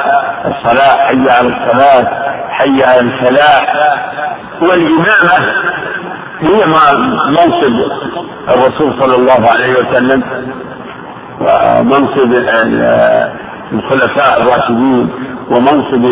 [0.46, 2.08] الصلاة حي على الصلاة
[2.50, 3.74] حي على الفلاح.
[4.62, 5.64] والإمامة
[6.44, 6.66] هي
[7.28, 7.74] منصب
[8.50, 10.24] الرسول صلى الله عليه وسلم
[11.42, 12.34] ومنصب
[13.74, 15.10] الخلفاء الراشدين
[15.50, 16.06] ومنصب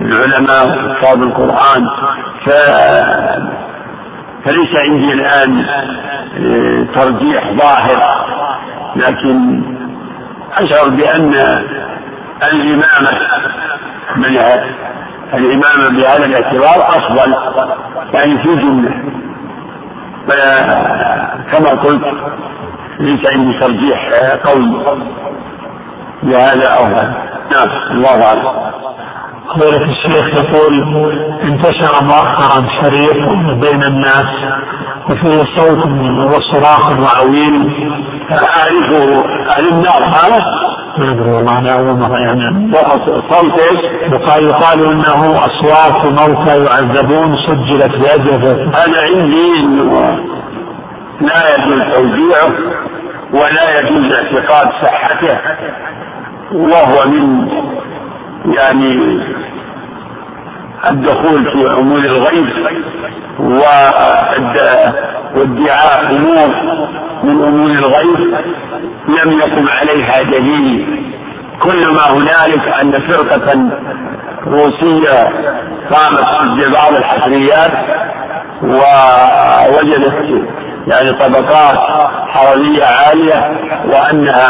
[0.00, 1.88] العلماء وحفاظ القرآن.
[2.44, 2.50] ف
[4.44, 5.66] فليس عندي الآن
[6.94, 8.26] ترجيح ظاهر
[8.96, 9.62] لكن
[10.56, 11.34] أشعر بأن
[12.52, 13.10] الإمامة
[14.16, 14.38] من
[15.34, 17.34] الإمامة بهذا الاعتبار أفضل
[18.14, 19.17] يعني في جملة.
[21.52, 22.02] كما قلت
[23.00, 24.08] ليس عندي ترجيح
[24.44, 24.84] قول.
[26.22, 27.14] بهذا أو هذا
[27.52, 28.48] نعم الله أعلم.
[29.54, 30.74] فضيلة الشيخ يقول
[31.42, 33.16] انتشر مؤخرا شريط
[33.60, 34.26] بين الناس
[35.10, 35.86] وفيه صوت
[36.26, 37.88] وصراخ وعويل.
[38.30, 40.44] أعرفه أهل النار هذا
[40.98, 42.72] ما أدري والله أنا أول مرة يعني.
[43.30, 43.80] صوت إيش؟
[44.12, 48.64] يقال يقال إنه أصوات موتى يعذبون سجلت بأجهزة.
[48.64, 50.18] هذا عندي انه
[51.20, 52.52] لا يجوز توزيعه
[53.32, 55.38] ولا يجوز اعتقاد صحته
[56.52, 57.48] وهو من
[58.44, 59.20] يعني
[60.90, 62.48] الدخول في امور الغيب
[65.36, 66.48] وادعاء امور
[67.22, 68.34] من امور الغيب
[69.08, 71.04] لم يقم عليها دليل.
[71.62, 73.70] كل ما هنالك أن فرقة
[74.46, 75.28] روسية
[75.90, 77.72] قامت ببعض الحفريات
[78.62, 80.44] ووجدت
[80.86, 81.78] يعني طبقات
[82.28, 83.58] حراريه عالية
[83.88, 84.48] وأنها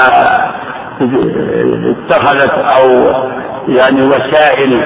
[1.91, 3.13] اتخذت أو
[3.69, 4.85] يعني وسائل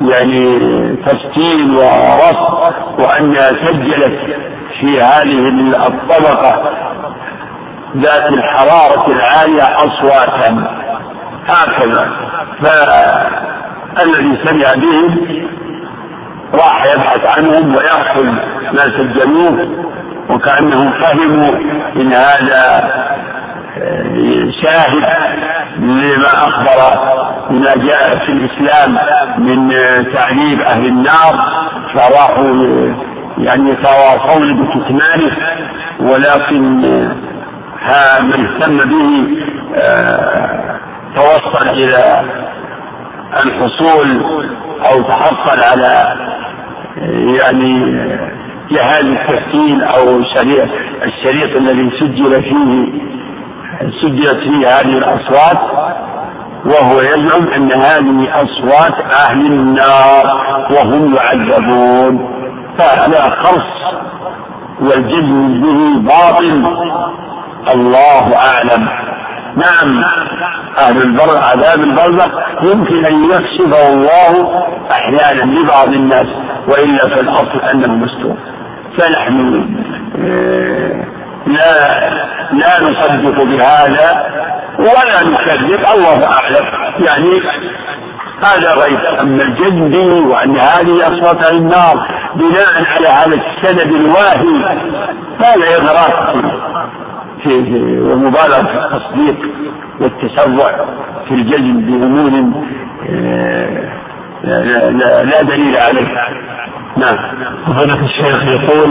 [0.00, 0.58] يعني
[1.06, 4.36] تسجيل ورصد وانها سجلت
[4.80, 5.48] في هذه
[5.86, 6.72] الطبقة
[7.96, 10.78] ذات الحرارة العالية أصواتا.
[11.48, 12.10] هكذا.
[12.62, 15.18] فالذي سمع بهم
[16.54, 18.24] راح يبحث عنهم ويأخذ
[18.72, 19.68] ما سجلوه
[20.30, 21.54] وكأنهم فهموا
[21.96, 22.90] إن هذا
[24.62, 25.04] شاهد
[25.78, 26.98] لما أخبر
[27.50, 28.98] بما جاء في الإسلام
[29.38, 29.72] من
[30.12, 31.34] تعذيب أهل النار
[31.94, 32.94] فراحوا
[33.38, 35.36] يعني يتواصون بكتمانه
[36.00, 36.62] ولكن
[38.22, 39.28] من اهتم به
[39.76, 40.78] آه،
[41.16, 42.22] توصل إلى
[43.44, 44.22] الحصول
[44.90, 46.16] أو تحصل على
[47.38, 47.82] يعني
[48.70, 50.18] جهاز التسجيل أو
[51.04, 53.08] الشريط الذي سجل فيه
[54.02, 55.58] سجلت فيه هذه الأصوات
[56.66, 58.94] وهو يزعم أن هذه أصوات
[59.26, 60.26] أهل النار
[60.70, 62.28] وهم يعذبون
[62.78, 63.78] فهذا خرص
[64.80, 66.76] والجزم به باطل.
[67.74, 68.88] الله أعلم.
[69.56, 70.04] نعم
[70.78, 72.30] أهل البر عذاب البرزخ
[72.62, 76.26] يمكن أن يكشفه الله أحيانا لبعض الناس
[76.68, 78.36] وإلا في الأصل أنه مستور
[78.98, 79.66] فنحن
[80.18, 81.04] آه،
[81.48, 81.98] لا
[82.52, 84.26] لا نصدق بهذا
[84.78, 85.84] ولا نكذب.
[85.94, 86.66] الله أعلم.
[87.06, 87.40] يعني
[88.42, 94.78] هذا غيب أما الجد وأن هذه أصوات النار بناء على هذا السند الواهي
[95.40, 96.34] هذا إغراق
[97.42, 97.50] في,
[98.00, 99.36] ومبالغة في التصديق
[100.00, 100.84] والتسرع
[101.28, 102.52] في الجزم بأمور
[103.10, 103.92] آه،
[105.24, 106.28] لا دليل عليها.
[106.98, 107.16] نعم.
[107.66, 108.90] فضيلة الشيخ يقول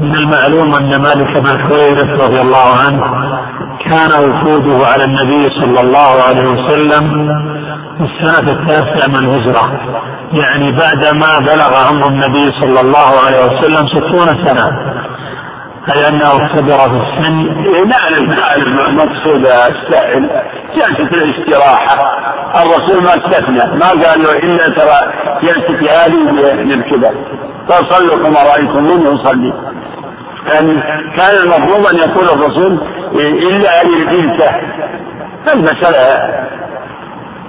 [0.00, 3.02] من المعلوم أن مالك بن حويرث رضي الله عنه
[3.84, 7.28] كان وفوده على النبي صلى الله عليه وسلم
[7.98, 9.80] في السنة التاسعة من الهجرة.
[10.32, 14.68] يعني بعدما بلغ عمر النبي صلى الله عليه وسلم ستون سنة.
[15.90, 17.88] أي أنه كبر في السن.
[17.88, 20.30] نعلم نعلم المقصود السائل.
[20.74, 21.94] جلسة الاستراحة.
[22.62, 23.78] الرسول ما استثنى.
[23.78, 27.14] ما قال له إلا ترى جلسة هذه للكبر.
[27.68, 29.52] فصلوا كما رأيتم يصلي
[30.46, 30.82] كان
[31.16, 32.80] كان المفروض أن يقول الرسول
[33.50, 34.50] إلا أن الجلسة.
[35.54, 36.04] المسألة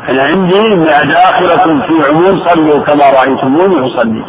[0.09, 4.23] أنا عندي أنها داخلة في عموم صلوا كما رأيتموني أصلي.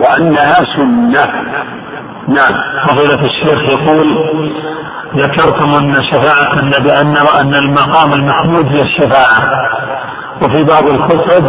[0.00, 1.28] وأنها سنة.
[2.28, 2.54] نعم.
[2.88, 4.06] فضيلة الشيخ يقول
[5.16, 9.42] ذكرتم أن شفاعة النبي أن أن المقام المحمود هي الشفاعة.
[10.42, 11.48] وفي بعض الكتب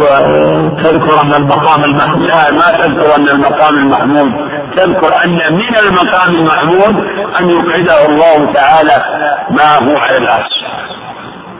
[0.84, 4.32] تذكر أن المقام المحمود لا ما تذكر أن المقام المحمود.
[4.76, 6.96] تذكر أن من المقام المحمود
[7.40, 9.04] أن يقعده الله تعالى
[9.50, 10.56] معه على العرش.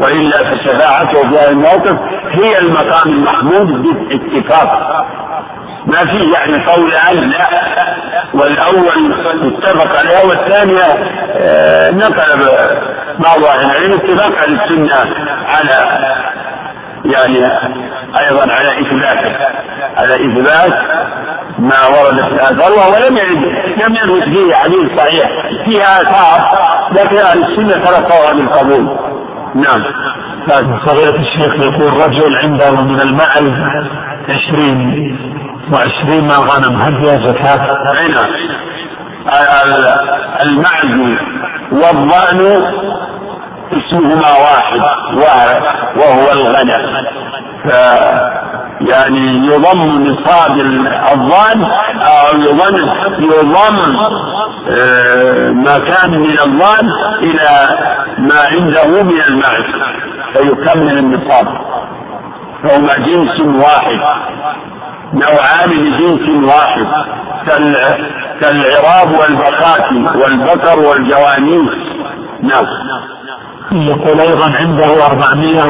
[0.01, 1.99] وإلا فشفاعته في هذا الموقف
[2.31, 5.07] هي المقام المحمود بالاتفاق.
[5.87, 7.47] ما في يعني قولان لا.
[8.35, 10.83] والأول اتفق عليها والثانيه
[11.37, 12.49] آه، نقل
[13.19, 15.15] بعض أهل العلم اتفاق على السنة
[15.47, 16.01] على
[17.05, 17.47] يعني
[18.19, 19.37] أيضا على اثباته
[19.97, 20.73] على إثبات
[21.59, 23.43] ما ورد في الآثار وهو لم يرد
[23.77, 25.31] لم يثبت فيه حديث صحيح
[25.65, 26.59] فيها آثار
[26.93, 28.99] لكن أهل السنة تلقوها بالقبول.
[29.55, 29.83] نعم.
[30.87, 33.53] فضيلة الشيخ يقول رجل عنده من المعز
[34.29, 35.19] عشرين
[35.73, 38.31] وعشرين من الغنم هل فيها زكاة؟ أي نعم
[40.43, 41.19] المعز
[41.73, 42.63] والضأن
[43.73, 45.61] اسمهما واحد
[45.97, 47.07] وهو الغنم.
[48.81, 50.53] يعني يضم نصاب
[51.13, 51.65] الضان
[52.01, 53.97] أو يضم يضم
[54.69, 56.91] آه، ما كان من الضان
[57.23, 57.69] إلى
[58.19, 59.65] ما عنده من المعز
[60.33, 61.76] فيكمل النصاب.
[62.63, 63.99] فهما جنس واحد.
[65.15, 66.87] نوعان لجنس واحد.
[68.41, 71.71] كالعراب والبخات والبقر والجوانيس.
[72.43, 72.67] نعم.
[73.73, 75.63] يقول أيضا عنده أربعمية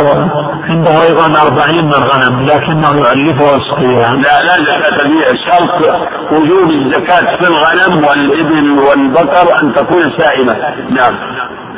[0.68, 5.96] عنده أيضا أربعين من الغنم لكنه يعلفها ويسقيها لا لا زكاة فيها شرط
[6.32, 10.56] وجود الزكاة في الغنم والإبل والبقر أن تكون سائمة.
[10.90, 11.14] نعم.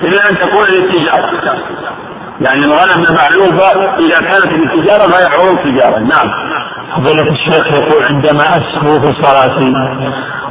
[0.02, 1.30] إلا أن تكون للتجارة.
[2.40, 5.98] يعني الغنم معلوفة إذا كانت للتجارة فهي عروض تجارة.
[5.98, 6.30] نعم.
[6.96, 9.72] فضيلة الشيخ يقول عندما أسهو في صلاتي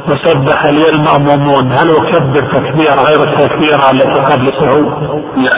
[0.08, 4.86] وسبح لي المأمومون هل أكبر تكبير غير التكبيرة التي قبل الصعود؟
[5.36, 5.52] لا.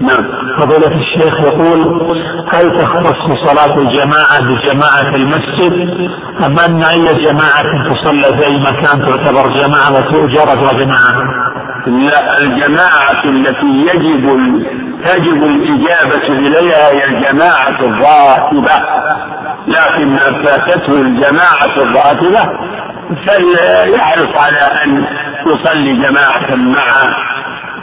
[0.00, 0.24] نعم.
[0.58, 2.02] فضيلة الشيخ يقول
[2.52, 5.72] هل تختص صلاة الجماعة بجماعة المسجد؟
[6.46, 7.62] أم أن أي جماعة
[7.94, 11.22] تصلى في أي مكان تعتبر جماعة وتؤجر جماعة؟
[11.86, 14.26] لا الجماعة التي يجب
[15.04, 18.84] تجب الإجابة إليها هي الجماعة الراتبة.
[19.66, 22.58] لكن ما فاتته الجماعة الراتبة
[23.26, 25.06] فليحرص على أن
[25.46, 26.82] يصلي جماعة مع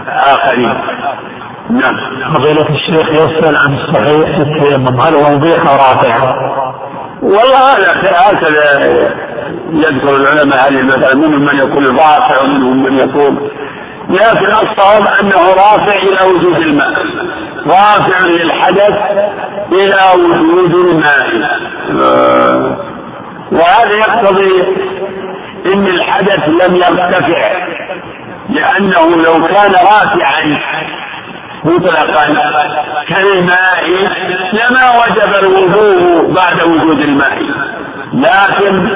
[0.08, 0.74] آخرين.
[1.70, 1.96] نعم.
[2.34, 6.36] فضيلة الشيخ يسأل عن صحيح التيمم هل هو مبيح أو رافع؟
[7.22, 8.86] والله هذا هكذا
[9.74, 11.16] يذكر العلماء هذه المسألة.
[11.16, 13.52] منهم من يقول رافع ومنهم من يقول
[14.16, 17.06] لكن الصواب أنه رافع إلى وجود الماء.
[17.68, 18.96] رافع للحدث
[19.72, 21.28] إلى وجود الماء.
[23.52, 24.64] وهذا يقتضي
[25.66, 27.52] إن الحدث لم يرتفع
[28.50, 30.60] لأنه لو كان رافعا
[31.64, 32.26] مطلقا
[33.08, 33.86] كالماء
[34.54, 37.42] لما وجب الوضوء بعد وجود الماء.
[38.14, 38.90] لكن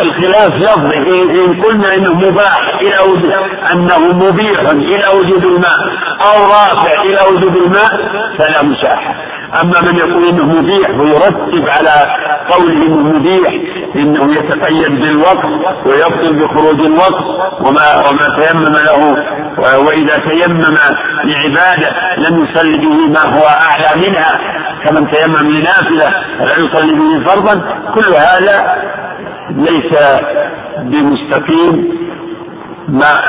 [0.00, 0.96] الخلاف لفظي.
[1.44, 3.32] إن قلنا إنه مباح إلى وجود
[3.72, 5.78] أنه مبيح إلى وجود الماء.
[6.20, 7.90] أو رافع إلى وجود الماء
[8.38, 9.14] فلا مساحة.
[9.62, 12.14] أما من يقول إنه مبيح ويرتب على
[12.50, 13.52] قوله إنه مبيح
[13.96, 15.44] إنه يتقيد بالوقت
[15.86, 17.24] ويبطل بخروج الوقت.
[17.60, 19.16] وما وما تيمم له
[19.58, 20.78] وإذا تيمم
[21.24, 24.40] لعبادة لم يصلي به ما هو أعلى منها.
[24.84, 26.08] كمن تيمم لنافلة
[26.40, 27.54] لا يصلي به فرضا.
[27.94, 28.76] كل هذا
[29.50, 29.94] ليس
[30.78, 31.88] بمستقيم
[32.88, 33.20] مع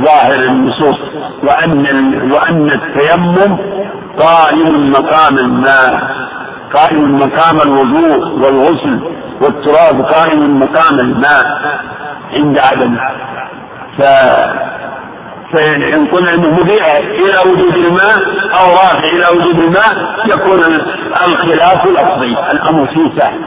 [0.00, 0.98] ظاهر النصوص
[1.42, 1.86] وأن
[2.32, 3.58] وأن التيمم
[4.18, 6.16] قائم مقام الماء
[6.74, 9.00] قائم مقام الوضوء والغسل
[9.40, 11.46] والتراب قائم مقام الماء
[12.32, 12.96] عند عدم.
[13.98, 14.02] ف
[15.52, 18.18] فإن قلنا أنه مذيع إلى وجود الماء
[18.60, 20.58] أو رافع إلى وجود الماء يكون
[21.26, 23.40] الخلاف لفظي الأمر فيه سهل.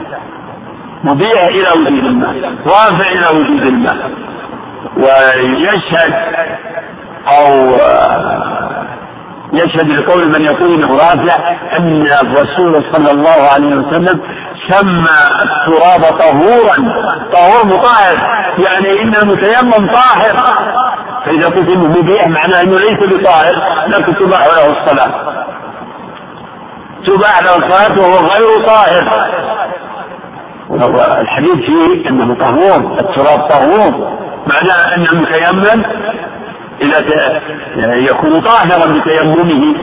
[1.04, 4.10] مذيع إلى وجود الماء رافع إلى وجود الماء
[4.96, 6.14] ويشهد
[7.28, 7.70] أو
[9.52, 11.34] يشهد لقول من يقول إنه رافع
[11.76, 14.20] أن الرسول صلى الله عليه وسلم
[14.68, 15.08] سمى
[15.42, 16.76] التراب طهورا
[17.32, 18.16] طهور مطهر
[18.58, 20.56] يعني ان المتيمم طاهر.
[21.26, 23.54] فإذا قلت إنه مبيح معناه إنه ليس بطاهر
[23.88, 25.10] لكن تباح له الصلاة.
[27.06, 29.30] تباح له الصلاة وهو غير طاهر.
[31.20, 35.84] الحديث فيه أنه طهور التراب طهور معناه أن المتيمم
[36.82, 39.74] إذا يكون طاهرا بتيممه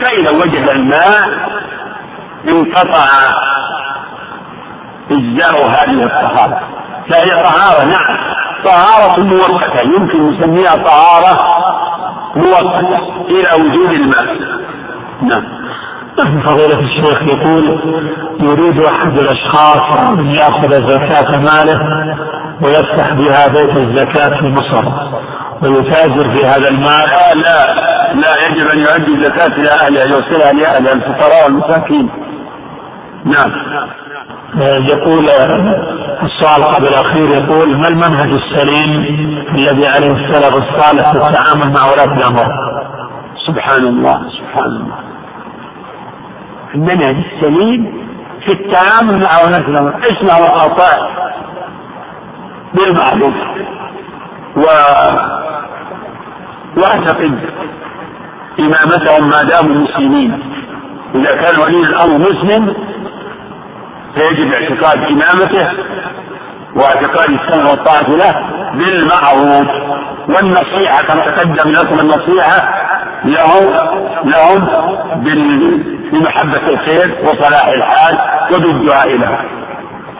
[0.00, 1.28] فإذا وجد الماء
[2.48, 3.06] انقطع
[5.10, 6.60] إجزاء هذه الطهارة.
[7.10, 8.16] فهي طهارة نعم.
[8.64, 9.80] طهارة مؤقتة.
[9.80, 11.64] يمكن نسميها طهارة
[12.36, 14.36] مؤقتة إلى وجود الماء.
[15.22, 15.63] نعم.
[16.16, 17.80] فضيلة الشيخ يقول
[18.40, 21.80] يريد أحد الأشخاص أن يأخذ زكاة ماله
[22.62, 24.84] ويفتح بها بيت الزكاة في مصر
[25.62, 27.08] ويتاجر في هذا المال.
[27.08, 27.74] لا لا
[28.14, 32.10] لا يجب أن يؤدي الزكاة إلى اهلها يوصلها لاهلها الفقراء والمساكين.
[33.24, 33.52] نعم.
[34.88, 35.28] يقول
[36.22, 38.90] السؤال قبل الأخير يقول ما المنهج السليم
[39.54, 42.46] الذي عليه السلف الصالح في التعامل مع ولاة الأمر؟
[43.46, 45.13] سبحان الله سبحان الله.
[46.74, 48.04] المنهج السليم
[48.44, 51.08] في التعامل مع ولاة الأمر اسمع وأطاع
[52.74, 53.34] بالمعروف.
[54.56, 54.62] و
[56.76, 57.38] واعتقد
[58.60, 60.42] إمامتهم ما داموا مسلمين
[61.14, 62.74] إذا كان ولي الأمر مسلم
[64.14, 65.70] فيجب اعتقاد إمامته
[66.76, 68.34] واعتقاد السمع والطاعة له
[68.74, 69.68] بالمعروف.
[70.28, 72.68] والنصيحة كما تقدم لكم النصيحة
[73.24, 73.72] لهم
[74.24, 74.68] لهم
[76.14, 78.18] بمحبة الخير وصلاح الحال
[78.54, 79.38] وبالدعاء له.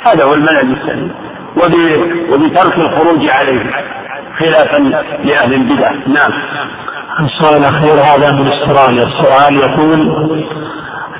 [0.06, 1.12] هذا هو المنهج السليم.
[2.32, 3.70] وبترك الخروج عليه
[4.38, 4.78] خلافا
[5.24, 5.90] لأهل البدع.
[5.90, 6.32] نعم.
[7.20, 10.00] السؤال الأخير هذا من استراليا السؤال يقول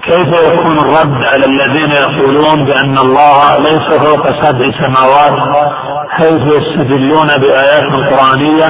[0.03, 5.67] كيف يكون الرد على الذين يقولون بأن الله ليس فوق سبع سماوات
[6.11, 8.69] حيث يستدلون بآيات قرآنية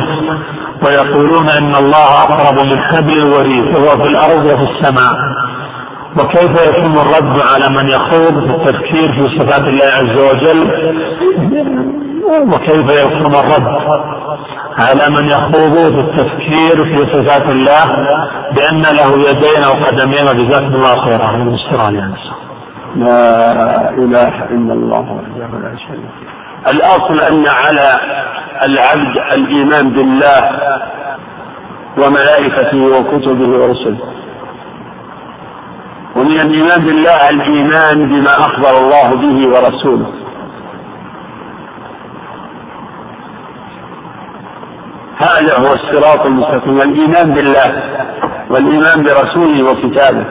[0.82, 5.16] ويقولون أن الله أقرب من حبل الوريد وهو في الأرض وفي السماء؟
[6.18, 10.60] وكيف يكون الرد على من يخوض في التفكير في صفات الله عز وجل؟
[12.52, 13.68] وكيف يكون الرد
[14.78, 17.84] على من يخوض في التفكير في صفات الله
[18.52, 22.14] بأن له يدين أو قدمين وجزاكم الله خيرا من استراليا
[22.96, 26.14] لا إله إلا الله وحده لا شريك
[26.68, 28.00] الأصل أن على
[28.62, 30.50] العبد الإيمان بالله
[31.98, 33.98] وملائكته وكتبه ورسله.
[36.16, 40.12] ومن الإيمان بالله الإيمان بما أخبر الله به ورسوله.
[45.16, 46.80] هذا هو الصراط المستقيم.
[46.80, 47.82] الإيمان بالله
[48.50, 50.26] والإيمان برسوله وكتابه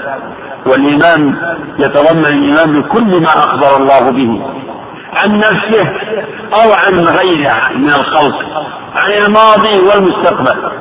[0.66, 1.36] والإيمان
[1.80, 4.42] يتضمن الإيمان بكل ما أخبر الله به.
[5.14, 5.90] عن نفسه
[6.54, 8.36] أو عن غيره من الخلق
[8.96, 10.72] عن الماضي والمستقبل.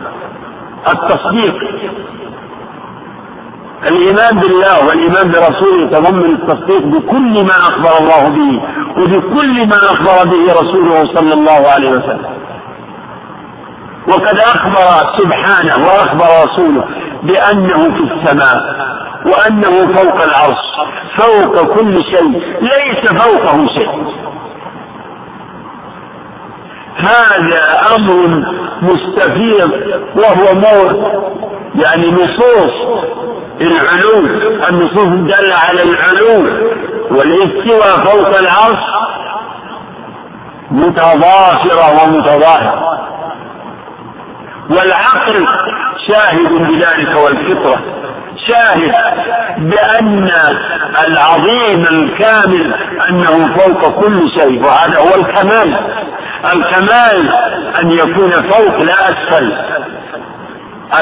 [0.88, 1.54] التصديق
[3.90, 8.62] الإيمان بالله والإيمان برسوله يتضمن التصديق بكل ما أخبر الله به
[9.02, 12.32] وبكل ما أخبر به رسوله صلى الله عليه وسلم.
[14.09, 16.84] وقد أخبر سبحانه وأخبر رسوله
[17.22, 18.62] بأنه في السماء
[19.26, 20.62] وأنه فوق العرش
[21.16, 24.06] فوق كل شيء ليس فوقه شيء.
[26.97, 28.44] هذا أمر
[28.82, 29.73] مستفيض
[30.16, 31.12] وهو مور
[31.74, 32.73] يعني نصوص
[33.60, 34.27] العلو
[34.70, 36.47] النصوص الدالة على العلو
[37.10, 38.82] والاستواء فوق العرش
[40.70, 42.98] متضافرة ومتظاهرة.
[44.70, 45.47] والعقل
[46.09, 47.81] شاهد بذلك والفطرة
[48.48, 48.94] شاهد
[49.59, 50.31] بأن
[51.06, 52.74] العظيم الكامل
[53.09, 55.77] أنه فوق كل شيء وهذا هو الكمال.
[56.44, 57.32] الكمال
[57.82, 59.52] أن يكون فوق لا أسفل؟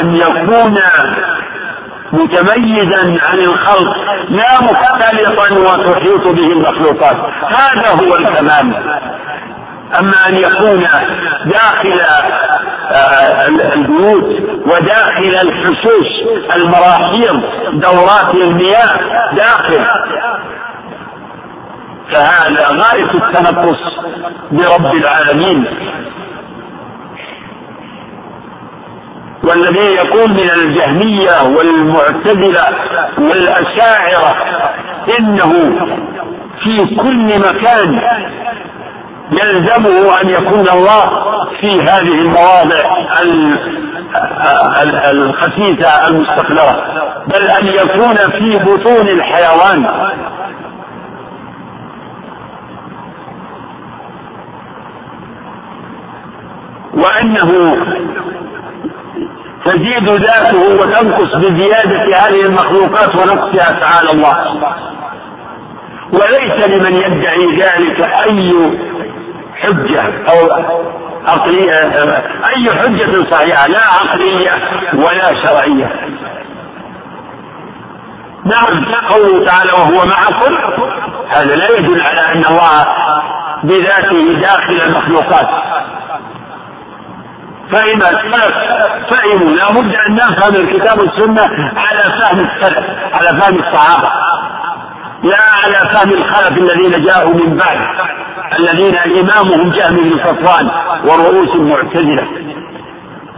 [0.00, 0.78] أن يكون
[2.12, 3.96] متميزا عن الخلق
[4.28, 7.16] لا مختلطا وتحيط به المخلوقات.
[7.44, 8.74] هذا هو الكمال.
[9.98, 10.86] أما أن يكون
[11.44, 12.00] داخل
[12.90, 14.24] آه، البيوت
[14.66, 16.08] وداخل الحشوش
[16.56, 17.42] المراحيض
[17.72, 18.98] دورات المياه
[19.32, 19.86] داخل.
[22.12, 23.78] فهذا غاية التنقص
[24.52, 25.66] برب العالمين.
[29.44, 32.66] والذي يقول من الجهمية والمعتزلة
[33.18, 34.36] والأشاعرة
[35.18, 35.52] إنه
[36.64, 38.00] في كل مكان
[39.32, 41.10] يلزمه أن يكون الله
[41.60, 42.76] في هذه المواضع
[45.12, 46.84] الخسيسة المستقلرة
[47.26, 49.86] بل أن يكون في بطون الحيوان.
[56.94, 57.76] وأنه
[59.64, 64.36] تزيد ذاته وتنقص بزيادة هذه المخلوقات ونقصها تعالى الله.
[66.12, 68.78] وليس لمن يدعي ذلك أي
[69.54, 70.64] حجة أو
[71.26, 71.72] عقلية
[72.46, 74.50] أي حجة صحيحة لا عقلية
[74.94, 75.92] ولا شرعية.
[78.44, 80.54] نعم قوله تعالى وهو معكم
[81.28, 82.86] هذا لا يدل على أن الله
[83.64, 85.48] بذاته داخل المخلوقات.
[87.72, 88.54] فهم السلف
[89.10, 94.10] فهموا لابد أن نفهم الكتاب والسنة على فهم السلف على فهم الصحابة.
[95.22, 97.78] لا على فهم الخلف الذين جاءوا من بعد
[98.58, 100.70] الذين إمامهم جهم بن صفوان
[101.04, 102.26] ورؤوس المعتزلة.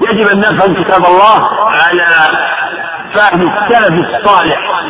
[0.00, 2.08] يجب أن نفهم كتاب الله على
[3.14, 4.82] فهم السلف الصالح.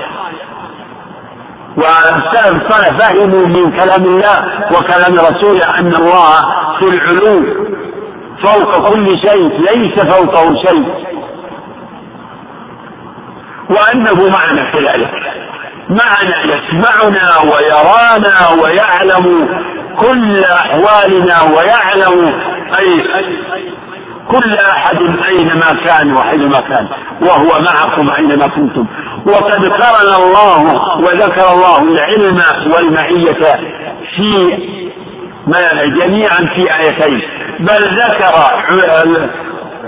[1.77, 6.33] والسلف الصالح فهموا من كلام الله وكلام رسوله أن الله
[6.79, 7.67] في العلو.
[8.43, 10.85] فوق كل شيء ليس فوقه شيء.
[13.71, 15.11] وأنه معنا كذلك
[15.89, 19.49] معنا يسمعنا ويرانا ويعلم
[20.01, 22.35] كل أحوالنا ويعلم
[22.79, 23.05] أي
[24.31, 24.97] كل أحد
[25.29, 26.89] أينما كان وحينما كان.
[27.23, 28.87] وهو معكم أينما كنتم.
[29.27, 30.63] وقد قرن الله
[31.01, 32.43] وذكر الله العلم
[32.75, 33.61] والمعية
[34.17, 34.59] في
[36.01, 37.23] جميعا في آيتين.
[37.61, 38.33] بل ذكر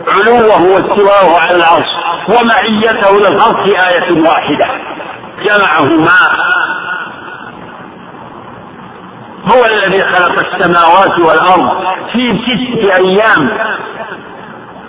[0.08, 1.88] علوه واستواءه على العرش
[2.28, 4.66] ومعيته للخلق في آية واحدة.
[5.44, 6.44] جمعهما.
[9.54, 11.70] هو الذي خلق السماوات والأرض
[12.12, 13.50] في ستة أيام.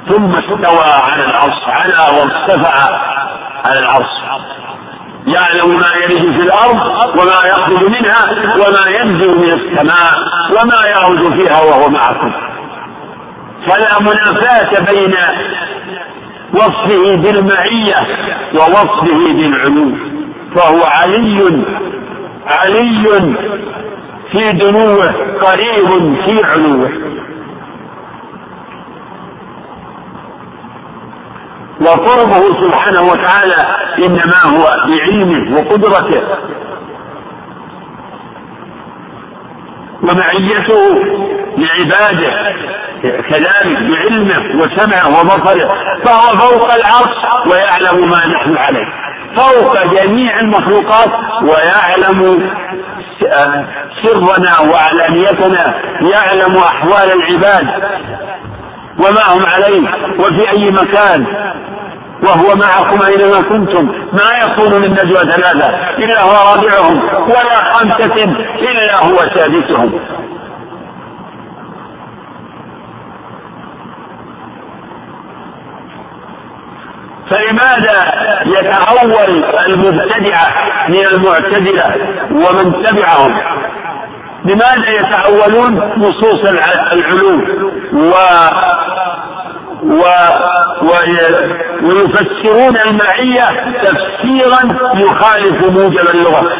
[0.09, 2.99] ثم استوى على العرش على وارتفع
[3.65, 4.15] على العرش.
[5.27, 6.79] يعلم ما يلج في الأرض
[7.17, 10.13] وما يخرج منها وما ينزل من السماء
[10.51, 12.31] وما يعرج فيها وهو معكم.
[13.67, 15.15] فلا منافاة بين
[16.53, 17.95] وصفه بالمعية
[18.53, 19.91] ووصفه بالعلو.
[20.55, 21.63] فهو علي
[22.47, 23.35] علي
[24.31, 26.91] في دنوه قريب في علوه.
[31.81, 36.21] وقربه سبحانه وتعالى إنما هو بعلمه وقدرته.
[40.03, 40.81] ومعيته
[41.57, 42.53] لعباده
[43.03, 45.69] كذلك بعلمه وسمعه وبصره.
[46.05, 48.87] فهو فوق العرش ويعلم ما نحن عليه.
[49.35, 51.09] فوق جميع المخلوقات
[51.43, 52.49] ويعلم
[54.03, 55.73] سرنا وعلانيتنا.
[56.01, 57.67] يعلم أحوال العباد.
[58.99, 59.81] وما هم عليه
[60.19, 61.25] وفي أي مكان.
[62.23, 63.91] وهو معكم أينما كنتم.
[64.13, 65.69] ما يكون من نجوى ثلاثة.
[65.97, 67.03] إلا هو رابعهم.
[67.29, 68.23] ولا خمسة.
[68.59, 69.99] إلا هو سادسهم.
[77.29, 78.13] فلماذا
[78.45, 80.53] يتأول المبتدعة
[80.89, 81.95] من المعتزلة
[82.31, 83.33] ومن تبعهم؟
[84.45, 86.45] لماذا يتأولون نصوص
[86.91, 87.41] العلو
[87.93, 88.13] و
[89.83, 90.03] و...
[91.83, 96.51] ويفسرون المعية تفسيرا يخالف موجب اللغة.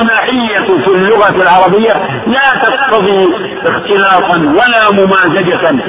[0.00, 1.92] المعية في اللغة العربية
[2.26, 3.28] لا تقتضي
[3.66, 5.82] اختلاطا ولا ممازجة.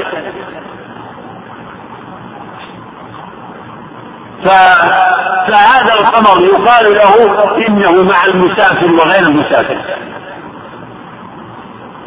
[5.47, 7.13] فهذا القمر يقال له
[7.67, 9.77] إنه مع المسافر وغير المسافر.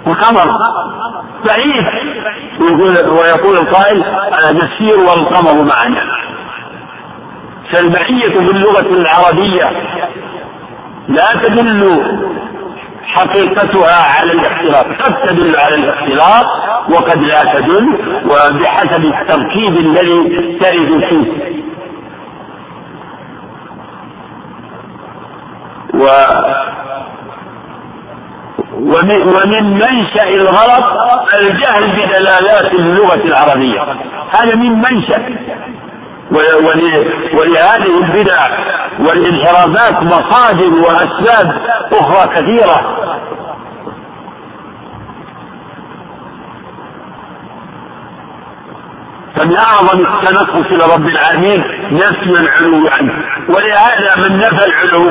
[0.07, 0.59] القمر
[1.47, 1.85] بعيد.
[2.61, 4.05] يقول ويقول القائل
[4.53, 6.03] نسير والقمر معنا.
[7.73, 9.65] فالمعية في اللغة العربية
[11.09, 12.03] لا تدل
[13.05, 14.87] حقيقتها على الاختلاط.
[15.03, 16.47] قد تدل على الاختلاط
[16.91, 17.87] وقد لا تدل
[18.25, 21.55] وبحسب التركيب الذي ترد فيه.
[25.95, 26.07] و
[28.79, 30.85] ومن, منشأ الغلط
[31.35, 33.81] الجهل بدلالات اللغة العربية.
[34.31, 35.39] هذا من منشأ.
[37.39, 38.49] ولهذه البدع
[38.99, 43.01] والانحرافات مصادر وأسباب أخرى كثيرة.
[49.37, 53.13] فمن أعظم التنقص إلى رب العالمين نفي العلو عنه.
[53.49, 55.11] ولهذا من نفى العلو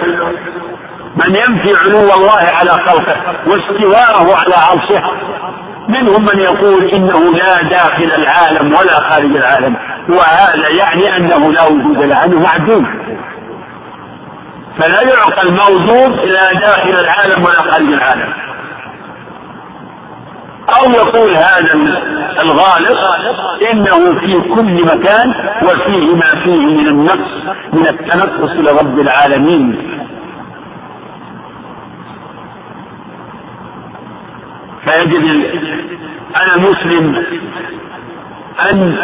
[1.15, 3.15] من ينفي علو الله على خلقه
[3.47, 5.03] واستواءه على عرشه.
[5.87, 9.75] منهم من يقول إنه لا داخل العالم ولا خارج العالم
[10.09, 12.85] وهذا يعني أنه لا وجود له أنه معدوم.
[14.79, 18.33] فلا يعطى الموجود لا داخل العالم ولا خارج العالم.
[20.69, 21.73] أو يقول هذا
[22.41, 22.97] الغالط
[23.71, 25.33] إنه في كل مكان
[25.63, 29.93] وفيه ما فيه من النقص من التنقص لرب العالمين.
[34.85, 35.25] فيجب
[36.35, 37.25] على المسلم
[38.71, 38.97] أن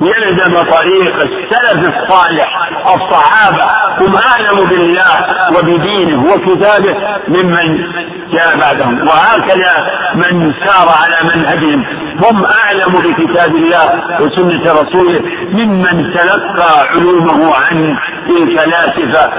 [0.00, 3.64] يلزم طريق السلف الصالح الصحابة
[4.00, 5.26] هم أعلم بالله
[5.58, 6.96] وبدينه وكتابه
[7.28, 7.84] ممن
[8.32, 9.08] جاء بعدهم.
[9.08, 9.72] وهكذا
[10.14, 11.84] من سار على منهجهم
[12.24, 15.20] هم أعلم بكتاب الله وسنة رسوله
[15.52, 17.96] ممن تلقى علومه عن
[18.30, 19.30] الفلاسفة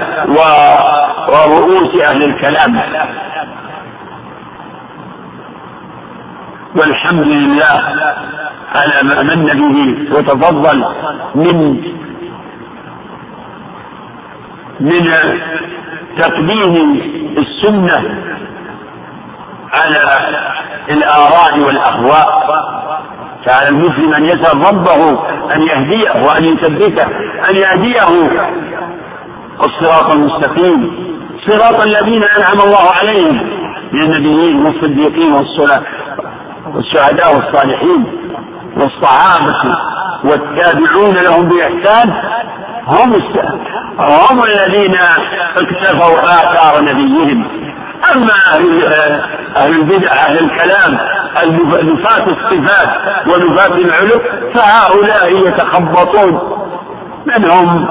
[1.28, 2.82] ورؤوس أهل الكلام.
[6.76, 7.80] والحمد لله
[8.74, 10.84] على ما من به وتفضل
[11.34, 11.80] من
[14.80, 15.04] من
[16.18, 17.00] تقديم
[17.38, 17.98] السنة
[19.72, 20.00] على
[20.90, 22.44] الآراء والأهواء
[23.46, 25.10] فعلى المسلم أن يسأل ربه
[25.54, 27.06] أن يهديه وأن يثبته
[27.50, 28.30] أن يهديه
[29.64, 31.04] الصراط المستقيم.
[31.46, 33.36] صراط الذين أنعم الله عليهم
[33.92, 35.82] من النبيين والصديقين والصلاة.
[36.74, 38.04] والشهداء والصالحين
[38.76, 39.54] والصحابة
[40.24, 42.14] والتابعون لهم بإحسان
[42.86, 43.14] هم
[43.98, 44.94] هم الذين
[45.56, 47.46] اكتفوا آثار نبيهم.
[48.14, 48.84] أما أهل
[49.56, 50.98] أهل البدع أهل الكلام
[51.82, 52.88] نفاة الصفات
[53.26, 54.20] ونفاة العلو
[54.54, 56.40] فهؤلاء يتخبطون.
[57.26, 57.88] منهم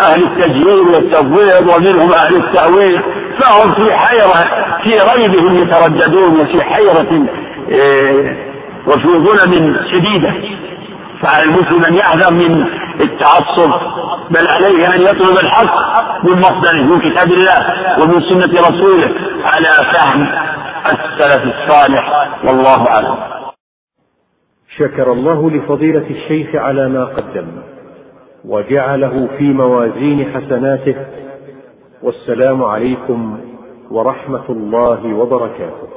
[0.00, 3.02] أهل التجهيل والتفويض ومنهم أهل التأويل
[3.40, 4.44] فهم في حيرة
[4.82, 7.26] في ريبهم يترددون وفي حيرة
[8.86, 10.34] وفي ظلم شديدة.
[11.22, 12.66] فعلى المسلم أن يحذر من
[13.00, 13.70] التعصب
[14.30, 15.74] بل عليه أن يطلب الحق
[16.24, 17.66] من مصدره من كتاب الله
[18.02, 19.10] ومن سنة رسوله
[19.44, 20.28] على فهم
[20.86, 22.28] السلف الصالح.
[22.44, 23.16] والله أعلم.
[24.76, 27.46] شكر الله لفضيلة الشيخ على ما قدم
[28.44, 30.96] وجعله في موازين حسناته.
[32.02, 33.40] والسلام عليكم
[33.90, 35.91] ورحمة الله وبركاته.